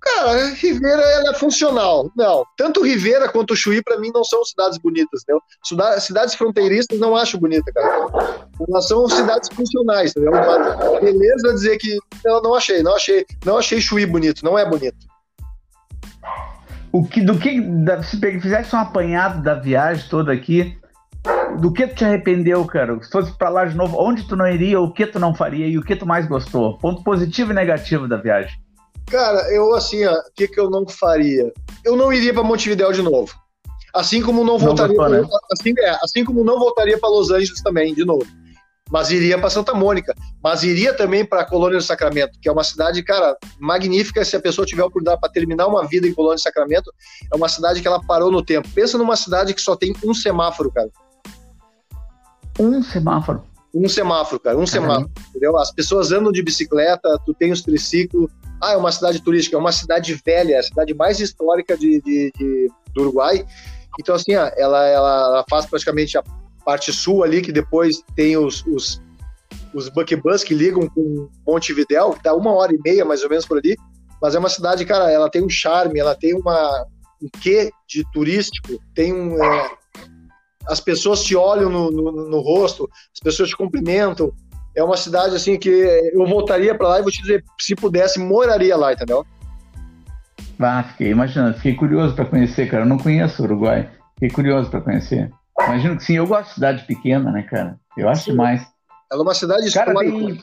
[0.00, 2.10] Cara, Rivera ela é funcional.
[2.16, 5.42] Não, tanto Rivera quanto Chuí para mim não são cidades bonitas, entendeu?
[6.00, 8.08] Cidades fronteiristas não acho bonita, cara.
[8.68, 10.32] Elas são cidades funcionais, entendeu?
[11.00, 14.96] beleza dizer que eu não achei, não achei, não achei Chuí bonito, não é bonito.
[16.92, 17.60] O que, do que
[18.04, 20.78] se fizesse um apanhado da viagem toda aqui,
[21.60, 22.98] do que tu te arrependeu, cara?
[23.02, 25.66] Se fosse para lá de novo, onde tu não iria, o que tu não faria
[25.66, 26.78] e o que tu mais gostou?
[26.78, 28.58] Ponto positivo e negativo da viagem.
[29.06, 31.52] Cara, eu assim, o que, que eu não faria?
[31.84, 33.34] Eu não iria para Montevidéu de novo.
[33.94, 35.28] Assim como não voltaria, não gostou, né?
[35.52, 38.26] assim, é, assim como não voltaria para Los Angeles também, de novo.
[38.90, 42.64] Mas iria para Santa Mônica, mas iria também para Colônia do Sacramento, que é uma
[42.64, 44.24] cidade, cara, magnífica.
[44.24, 46.92] Se a pessoa tiver a oportunidade para terminar uma vida em Colônia do Sacramento,
[47.32, 48.68] é uma cidade que ela parou no tempo.
[48.74, 50.88] Pensa numa cidade que só tem um semáforo, cara.
[52.58, 53.44] Um semáforo.
[53.74, 55.56] Um semáforo, cara, um semáforo, entendeu?
[55.58, 58.30] As pessoas andam de bicicleta, tu tem os triciclos,
[58.62, 62.00] ah, é uma cidade turística, é uma cidade velha, é a cidade mais histórica de,
[62.00, 63.44] de, de do Uruguai.
[64.00, 66.22] Então, assim, ela, ela, ela, faz praticamente a
[66.68, 69.02] parte sul ali, que depois tem os, os,
[69.72, 73.46] os buckbus que ligam com Montevidéu, que dá uma hora e meia, mais ou menos,
[73.46, 73.74] por ali.
[74.20, 76.84] Mas é uma cidade, cara, ela tem um charme, ela tem uma,
[77.22, 79.42] um quê de turístico, tem um...
[79.42, 79.70] É,
[80.68, 84.30] as pessoas te olham no, no, no rosto, as pessoas te cumprimentam,
[84.76, 88.18] é uma cidade assim que eu voltaria para lá e vou te dizer, se pudesse,
[88.18, 89.24] moraria lá, entendeu?
[90.60, 92.82] Ah, fiquei imaginando, fiquei curioso para conhecer, cara.
[92.82, 95.32] Eu não conheço o Uruguai, fiquei curioso para conhecer.
[95.60, 97.78] Imagino que sim, eu gosto de cidade pequena, né, cara?
[97.96, 98.30] Eu acho sim.
[98.30, 98.66] demais.
[99.10, 100.40] Ela é uma cidade cara, tem...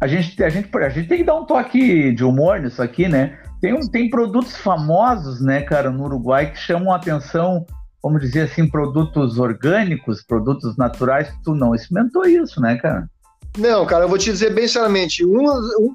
[0.00, 3.08] a, gente, a, gente, a gente tem que dar um toque de humor nisso aqui,
[3.08, 3.38] né?
[3.60, 7.64] Tem, um, tem produtos famosos, né, cara, no Uruguai que chamam a atenção
[8.06, 13.10] vamos dizer assim, produtos orgânicos, produtos naturais, tu não experimentou isso, né, cara?
[13.58, 15.44] Não, cara, eu vou te dizer bem sinceramente, um,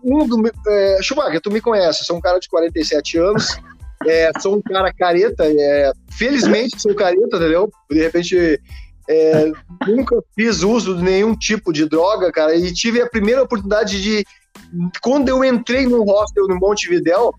[0.03, 0.51] um, do...
[0.67, 3.57] É, Schumacher, tu me conhece, sou um cara de 47 anos,
[4.05, 7.69] é, sou um cara careta, é, felizmente sou careta, entendeu?
[7.89, 8.59] De repente,
[9.09, 9.51] é,
[9.87, 14.25] nunca fiz uso de nenhum tipo de droga, cara, e tive a primeira oportunidade de...
[15.01, 17.33] Quando eu entrei no hostel no Montevidéu,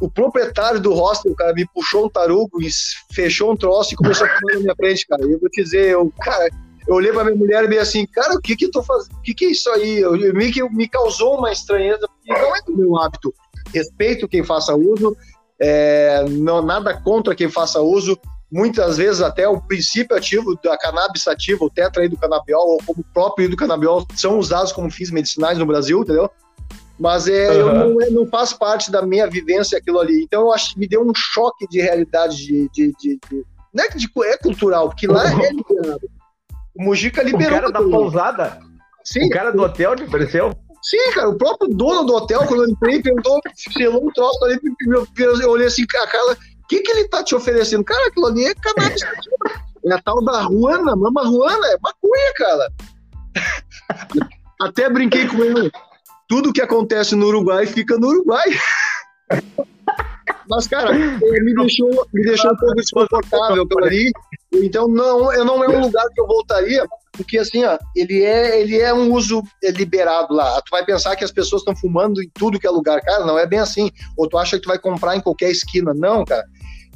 [0.00, 2.68] o proprietário do hostel, cara, me puxou um tarugo e
[3.12, 5.22] fechou um troço e começou a fumar na minha frente, cara.
[5.24, 6.48] E eu vou te dizer, eu, cara,
[6.86, 9.16] eu olhei pra minha mulher e meio assim, cara, o que que eu tô fazendo?
[9.16, 9.98] O que que é isso aí?
[9.98, 13.34] Eu, me, me causou uma estranheza, porque não é do meu hábito.
[13.74, 15.16] Respeito quem faça uso,
[15.60, 18.18] é, não nada contra quem faça uso.
[18.50, 23.46] Muitas vezes até o princípio ativo da cannabis ativa, o tetraidrocanabiol, ou como o próprio
[23.46, 26.30] hidrocanabiol, são usados como fins medicinais no Brasil, entendeu?
[26.98, 27.58] Mas é, uhum.
[27.58, 30.22] eu não, não faz parte da minha vivência aquilo ali.
[30.22, 33.44] Então eu acho que me deu um choque de realidade de, de, de, de
[33.74, 36.08] não é que de, é cultural, porque lá é liberado.
[36.74, 37.58] O Mujica liberou.
[37.58, 38.60] O cara da pousada?
[39.04, 39.26] Sim.
[39.26, 40.52] O cara do hotel te ofereceu?
[40.88, 43.40] Sim, cara, o próprio dono do hotel, quando eu entrei, perguntou,
[43.72, 44.60] selou um troço ali,
[45.18, 46.36] eu olhei assim, cara, o
[46.68, 47.84] que, que ele tá te oferecendo?
[47.84, 49.02] Cara, aquilo ali é cannabis.
[49.84, 52.72] é a tal da Ruana, mama Ruana, é maconha, cara.
[54.60, 55.70] Até brinquei com ele
[56.28, 58.44] tudo que acontece no Uruguai fica no Uruguai.
[60.48, 64.10] Mas, cara, me deixou, me deixou um pouco desconfortável pelo ali.
[64.54, 68.60] Então, não, eu não é um lugar que eu voltaria, porque assim, ó, ele é,
[68.60, 70.60] ele é um uso liberado lá.
[70.62, 73.38] Tu vai pensar que as pessoas estão fumando em tudo que é lugar, cara, não
[73.38, 73.90] é bem assim.
[74.16, 75.92] Ou tu acha que tu vai comprar em qualquer esquina.
[75.94, 76.44] Não, cara.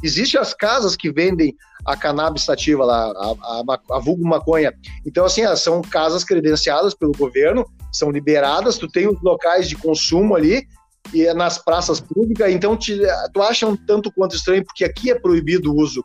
[0.02, 1.54] Existem as casas que vendem
[1.84, 3.34] a cannabis sativa lá, a,
[3.72, 4.72] a, a vulgo maconha.
[5.06, 10.34] Então, assim, são casas credenciadas pelo governo, são liberadas, tu tem os locais de consumo
[10.34, 10.66] ali,
[11.12, 13.00] e é nas praças públicas, então te,
[13.32, 16.04] tu acha um tanto quanto estranho, porque aqui é proibido o uso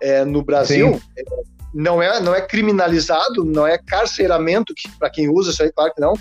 [0.00, 1.22] é, no Brasil, é,
[1.74, 6.00] não é, não é criminalizado, não é carceramento para quem usa, isso aí, claro que
[6.00, 6.14] não,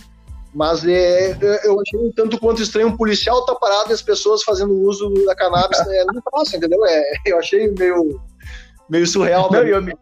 [0.55, 4.41] mas é, eu achei um tanto quanto estranho um policial tá parado e as pessoas
[4.41, 6.79] fazendo uso da cannabis, é, não passa, entendeu?
[6.85, 8.21] É, eu achei meio,
[8.89, 9.51] meio surreal.
[9.51, 9.93] Não, eu, me,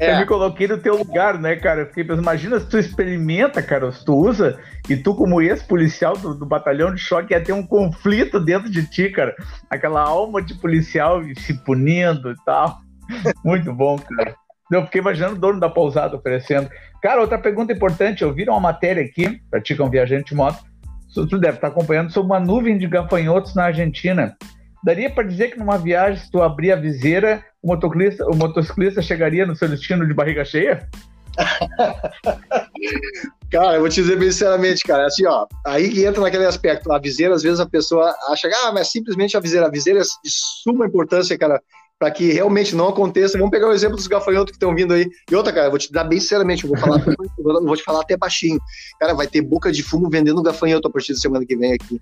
[0.00, 0.14] é.
[0.14, 1.82] eu me coloquei no teu lugar, né, cara?
[1.82, 6.16] Eu fiquei pensando, imagina se tu experimenta, cara, se tu usa, e tu, como ex-policial
[6.16, 9.34] do, do, batalhão de choque, ia ter um conflito dentro de ti, cara.
[9.68, 12.80] Aquela alma de policial se punindo e tal.
[13.44, 14.34] Muito bom, cara.
[14.72, 16.70] Eu fiquei imaginando o dono da pousada oferecendo.
[17.02, 20.34] Cara, outra pergunta importante, eu vi uma matéria aqui, para ti que um viajante de
[20.34, 20.64] moto,
[21.12, 24.36] tu deve estar acompanhando, sobre uma nuvem de gafanhotos na Argentina.
[24.82, 29.02] Daria para dizer que numa viagem, se tu abrir a viseira, o motociclista, o motociclista
[29.02, 30.88] chegaria no seu destino de barriga cheia?
[33.50, 36.90] cara, eu vou te dizer bem sinceramente, cara, assim, ó, aí que entra naquele aspecto,
[36.92, 40.02] a viseira, às vezes a pessoa acha, ah, mas simplesmente a viseira, a viseira é
[40.02, 41.60] de suma importância, cara,
[42.00, 43.36] para que realmente não aconteça.
[43.36, 45.06] Vamos pegar o exemplo dos gafanhotos que estão vindo aí.
[45.30, 47.84] E outra, cara, eu vou te dar bem sinceramente, eu vou falar, eu vou te
[47.84, 48.58] falar até baixinho.
[48.98, 52.00] Cara, vai ter boca de fumo vendendo gafanhoto a partir da semana que vem aqui.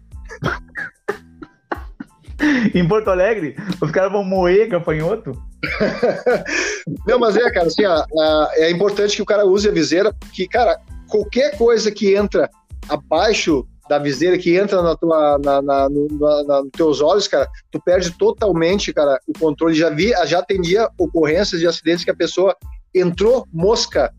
[2.74, 5.32] em Porto Alegre, os caras vão moer gafanhoto?
[7.07, 8.07] não, mas é, cara, assim, a,
[8.55, 10.78] é importante que o cara use a viseira, que, cara,
[11.09, 12.49] qualquer coisa que entra
[12.89, 16.07] abaixo da viseira que entra na tua, na, na, no,
[16.47, 19.74] na, nos teus olhos, cara, tu perde totalmente, cara, o controle.
[19.74, 22.55] Já vi, já atendia ocorrências de acidentes que a pessoa
[22.95, 24.12] entrou mosca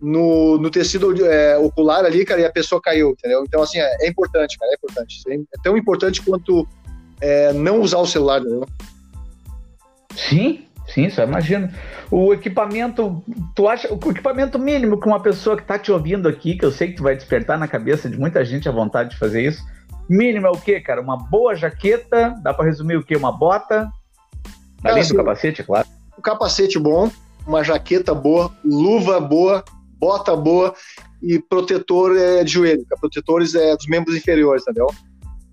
[0.00, 3.44] no, no tecido é, ocular ali, cara, e a pessoa caiu, entendeu?
[3.46, 5.22] Então, assim, é, é importante, cara, é importante.
[5.30, 6.66] É tão importante quanto
[7.20, 8.66] é, não usar o celular, entendeu?
[10.16, 11.70] Sim, Sim, só imagino.
[12.10, 13.22] O equipamento,
[13.54, 16.72] tu acha, o equipamento mínimo que uma pessoa que está te ouvindo aqui, que eu
[16.72, 19.62] sei que tu vai despertar na cabeça de muita gente a vontade de fazer isso,
[20.08, 21.02] mínimo é o quê, cara?
[21.02, 23.16] Uma boa jaqueta, dá para resumir o quê?
[23.16, 23.88] Uma bota,
[24.82, 25.86] além do capacete, claro.
[26.18, 27.10] Um capacete bom,
[27.46, 29.62] uma jaqueta boa, luva boa,
[29.98, 30.74] bota boa
[31.22, 34.86] e protetor é, de joelho, protetores é, dos membros inferiores, entendeu?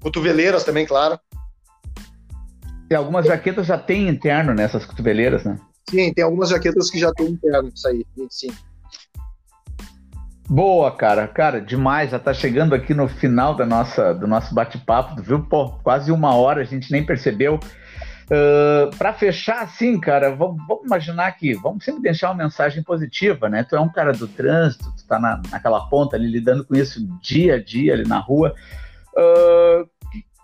[0.02, 1.20] Cotoveleiras também, claro.
[2.88, 5.60] Tem algumas jaquetas já tem interno nessas cotoveleiras, né?
[5.90, 8.52] Sim, tem algumas jaquetas que já tem interno, isso aí, sim.
[10.48, 11.28] Boa, cara.
[11.28, 12.12] Cara, demais.
[12.12, 15.44] Já tá chegando aqui no final da nossa, do nosso bate-papo, viu?
[15.44, 17.60] Pô, quase uma hora, a gente nem percebeu.
[18.26, 23.48] Uh, para fechar, assim, cara, vamos, vamos, imaginar que vamos sempre deixar uma mensagem positiva,
[23.50, 23.64] né?
[23.64, 27.06] Tu é um cara do trânsito, tu tá na, naquela ponta ali lidando com isso
[27.22, 28.56] dia a dia ali na rua.
[29.16, 29.88] Uh,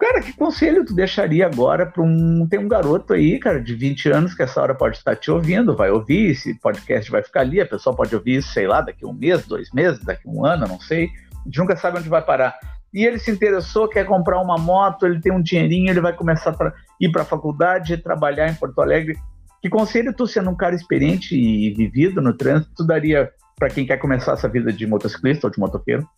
[0.02, 2.48] Cara, que conselho tu deixaria agora para um.
[2.48, 5.76] Tem um garoto aí, cara, de 20 anos, que essa hora pode estar te ouvindo,
[5.76, 9.06] vai ouvir, esse podcast vai ficar ali, a pessoa pode ouvir isso, sei lá, daqui
[9.06, 11.12] um mês, dois meses, daqui um ano, não sei.
[11.42, 12.58] A gente nunca sabe onde vai parar.
[12.92, 16.50] E ele se interessou, quer comprar uma moto, ele tem um dinheirinho, ele vai começar
[16.50, 19.16] a ir para a faculdade, trabalhar em Porto Alegre.
[19.62, 23.86] Que conselho tu, sendo um cara experiente e vivido no trânsito, tu daria para quem
[23.86, 26.10] quer começar essa vida de motociclista ou de motoqueiro?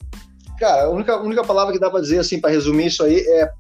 [0.58, 3.52] Cara, a única, única palavra que dá para dizer, assim, para resumir isso aí, é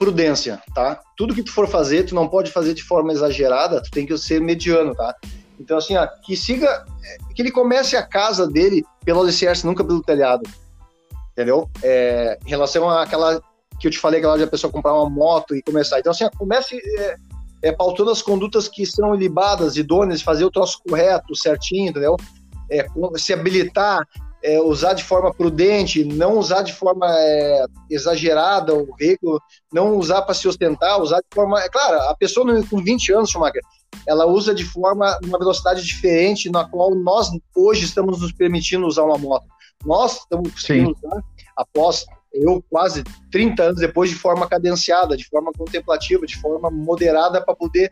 [0.00, 0.98] prudência, tá?
[1.14, 4.16] Tudo que tu for fazer, tu não pode fazer de forma exagerada, tu tem que
[4.16, 5.14] ser mediano, tá?
[5.60, 6.86] Então, assim, ó, que siga,
[7.36, 10.48] que ele comece a casa dele pelo alicerce, nunca pelo telhado,
[11.32, 11.68] entendeu?
[11.82, 13.42] É, em relação àquela
[13.78, 16.00] que eu te falei, aquela de a pessoa comprar uma moto e começar.
[16.00, 17.16] Então, assim, ó, comece é,
[17.64, 22.16] é, pautando as condutas que são ilibadas, idôneas, fazer o troço correto, certinho, entendeu?
[22.70, 22.86] É,
[23.18, 24.08] se habilitar,
[24.42, 29.40] é, usar de forma prudente, não usar de forma é, exagerada o veículo,
[29.72, 31.60] não usar para se ostentar, usar de forma.
[31.60, 33.62] É claro, a pessoa com 20 anos, Schumacher,
[34.06, 39.04] ela usa de forma, uma velocidade diferente, na qual nós hoje estamos nos permitindo usar
[39.04, 39.46] uma moto.
[39.84, 41.22] Nós estamos conseguindo usar
[41.56, 47.44] após eu quase 30 anos depois de forma cadenciada, de forma contemplativa, de forma moderada
[47.44, 47.90] para poder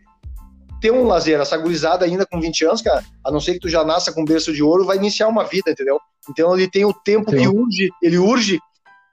[0.80, 1.40] ter um lazer.
[1.40, 4.24] Essa gurizada ainda com 20 anos, cara, a não ser que tu já nasça com
[4.24, 6.00] berço de ouro, vai iniciar uma vida, entendeu?
[6.30, 7.38] Então ele tem o tempo Sim.
[7.38, 8.60] que urge, ele urge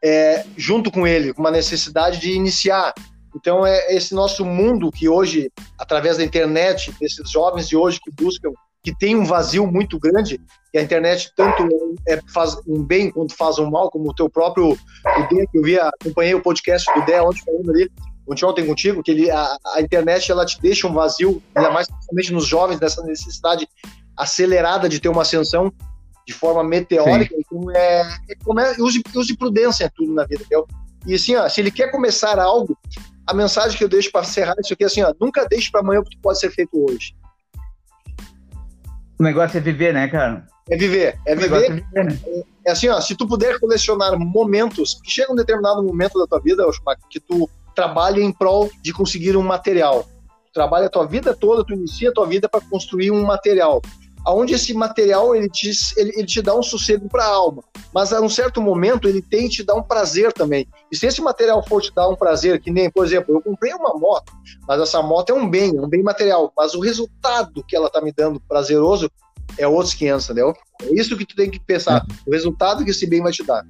[0.03, 2.93] é, junto com ele, com uma necessidade de iniciar.
[3.35, 8.11] Então é esse nosso mundo que hoje, através da internet, desses jovens de hoje que
[8.11, 8.51] buscam,
[8.85, 10.39] que tem um vazio muito grande,
[10.71, 11.67] que a internet tanto
[12.07, 15.57] é, faz um bem quanto faz um mal, como o teu próprio o Dé, que
[15.57, 17.91] eu vi, acompanhei o podcast do Dé ontem falando ali,
[18.27, 22.33] ontem contigo, que ele, a, a, internet ela te deixa um vazio, ainda mais principalmente
[22.33, 23.67] nos jovens, dessa necessidade
[24.15, 25.73] acelerada de ter uma ascensão
[26.25, 27.35] de forma meteórica.
[27.35, 27.41] Sim.
[27.41, 30.67] Então, é, é, use, use prudência em tudo na vida, entendeu?
[31.05, 32.77] E assim, ó, se ele quer começar algo,
[33.27, 35.81] a mensagem que eu deixo para encerrar isso aqui é assim, ó, nunca deixe para
[35.81, 37.15] amanhã o que pode ser feito hoje.
[39.19, 40.45] O negócio é viver, né, cara?
[40.69, 41.63] É viver, é viver.
[41.63, 42.19] É, viver, né?
[42.25, 46.25] é, é, assim, ó, se tu puder colecionar momentos, que chega um determinado momento da
[46.25, 46.65] tua vida,
[47.09, 50.03] que tu trabalha em prol de conseguir um material.
[50.47, 53.81] Tu trabalha a tua vida toda, tu inicia a tua vida para construir um material.
[54.25, 57.63] Aonde esse material ele te, ele, ele te dá um sossego para a alma,
[57.93, 60.67] mas a um certo momento ele tem que te dar um prazer também.
[60.91, 63.73] E se esse material for te dar um prazer, que nem, por exemplo, eu comprei
[63.73, 64.33] uma moto,
[64.67, 67.89] mas essa moto é um bem, é um bem material, mas o resultado que ela
[67.89, 69.09] tá me dando prazeroso
[69.57, 70.53] é outros 500, entendeu?
[70.81, 73.63] É isso que tu tem que pensar, o resultado que esse bem vai te dar.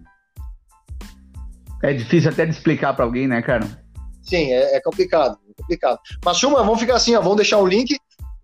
[1.84, 3.86] É difícil até de explicar para alguém, né, cara?
[4.24, 6.00] Sim, é, é complicado, é complicado.
[6.24, 7.96] Mas, Chuma, vamos ficar assim, ó, vamos deixar um link.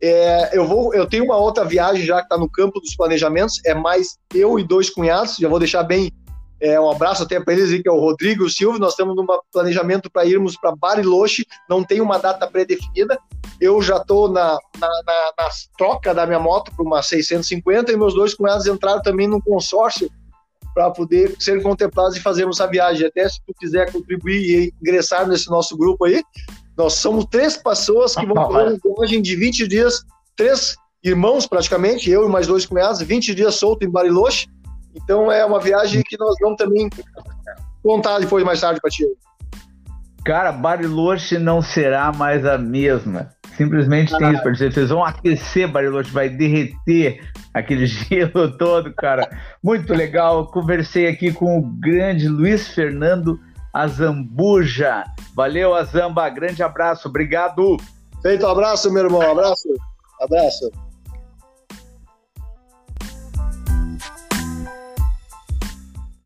[0.02, 3.62] É, eu, vou, eu tenho uma outra viagem já que está no campo dos planejamentos,
[3.66, 6.12] é mais eu e dois cunhados, já vou deixar bem
[6.62, 8.80] é, um abraço até para eles, que é o Rodrigo e o Silvio.
[8.80, 13.18] Nós temos um planejamento para irmos para Bariloche, não tem uma data pré-definida.
[13.60, 17.98] Eu já estou na, na, na, na, troca da minha moto para uma 650 e
[17.98, 20.10] meus dois cunhados entraram também num consórcio
[20.74, 23.08] para poder ser contemplados e fazermos essa viagem.
[23.08, 26.24] Até se tu quiser contribuir e ingressar nesse nosso grupo aí,
[26.78, 30.04] Nós somos três pessoas que vão fazer uma viagem de 20 dias,
[30.36, 34.48] três irmãos praticamente, eu e mais dois cunhados, 20 dias solto em Bariloche.
[34.96, 36.90] Então é uma viagem que nós vamos também
[37.84, 39.06] contar depois mais tarde para ti.
[40.24, 43.32] Cara, Bariloche não será mais a mesma.
[43.58, 44.74] Simplesmente ah, tem isso para dizer.
[44.74, 47.22] Vocês vão aquecer Bariloche, vai derreter
[47.54, 49.30] aquele gelo todo, cara.
[49.64, 50.48] Muito legal.
[50.48, 53.40] Conversei aqui com o grande Luiz Fernando
[53.74, 55.04] Azambuja.
[55.36, 56.30] Valeu, Azamba.
[56.30, 57.08] Grande abraço.
[57.08, 57.78] Obrigado.
[58.22, 59.22] Feito um abraço, meu irmão.
[59.22, 59.70] Abraço.
[60.20, 60.72] Abraço.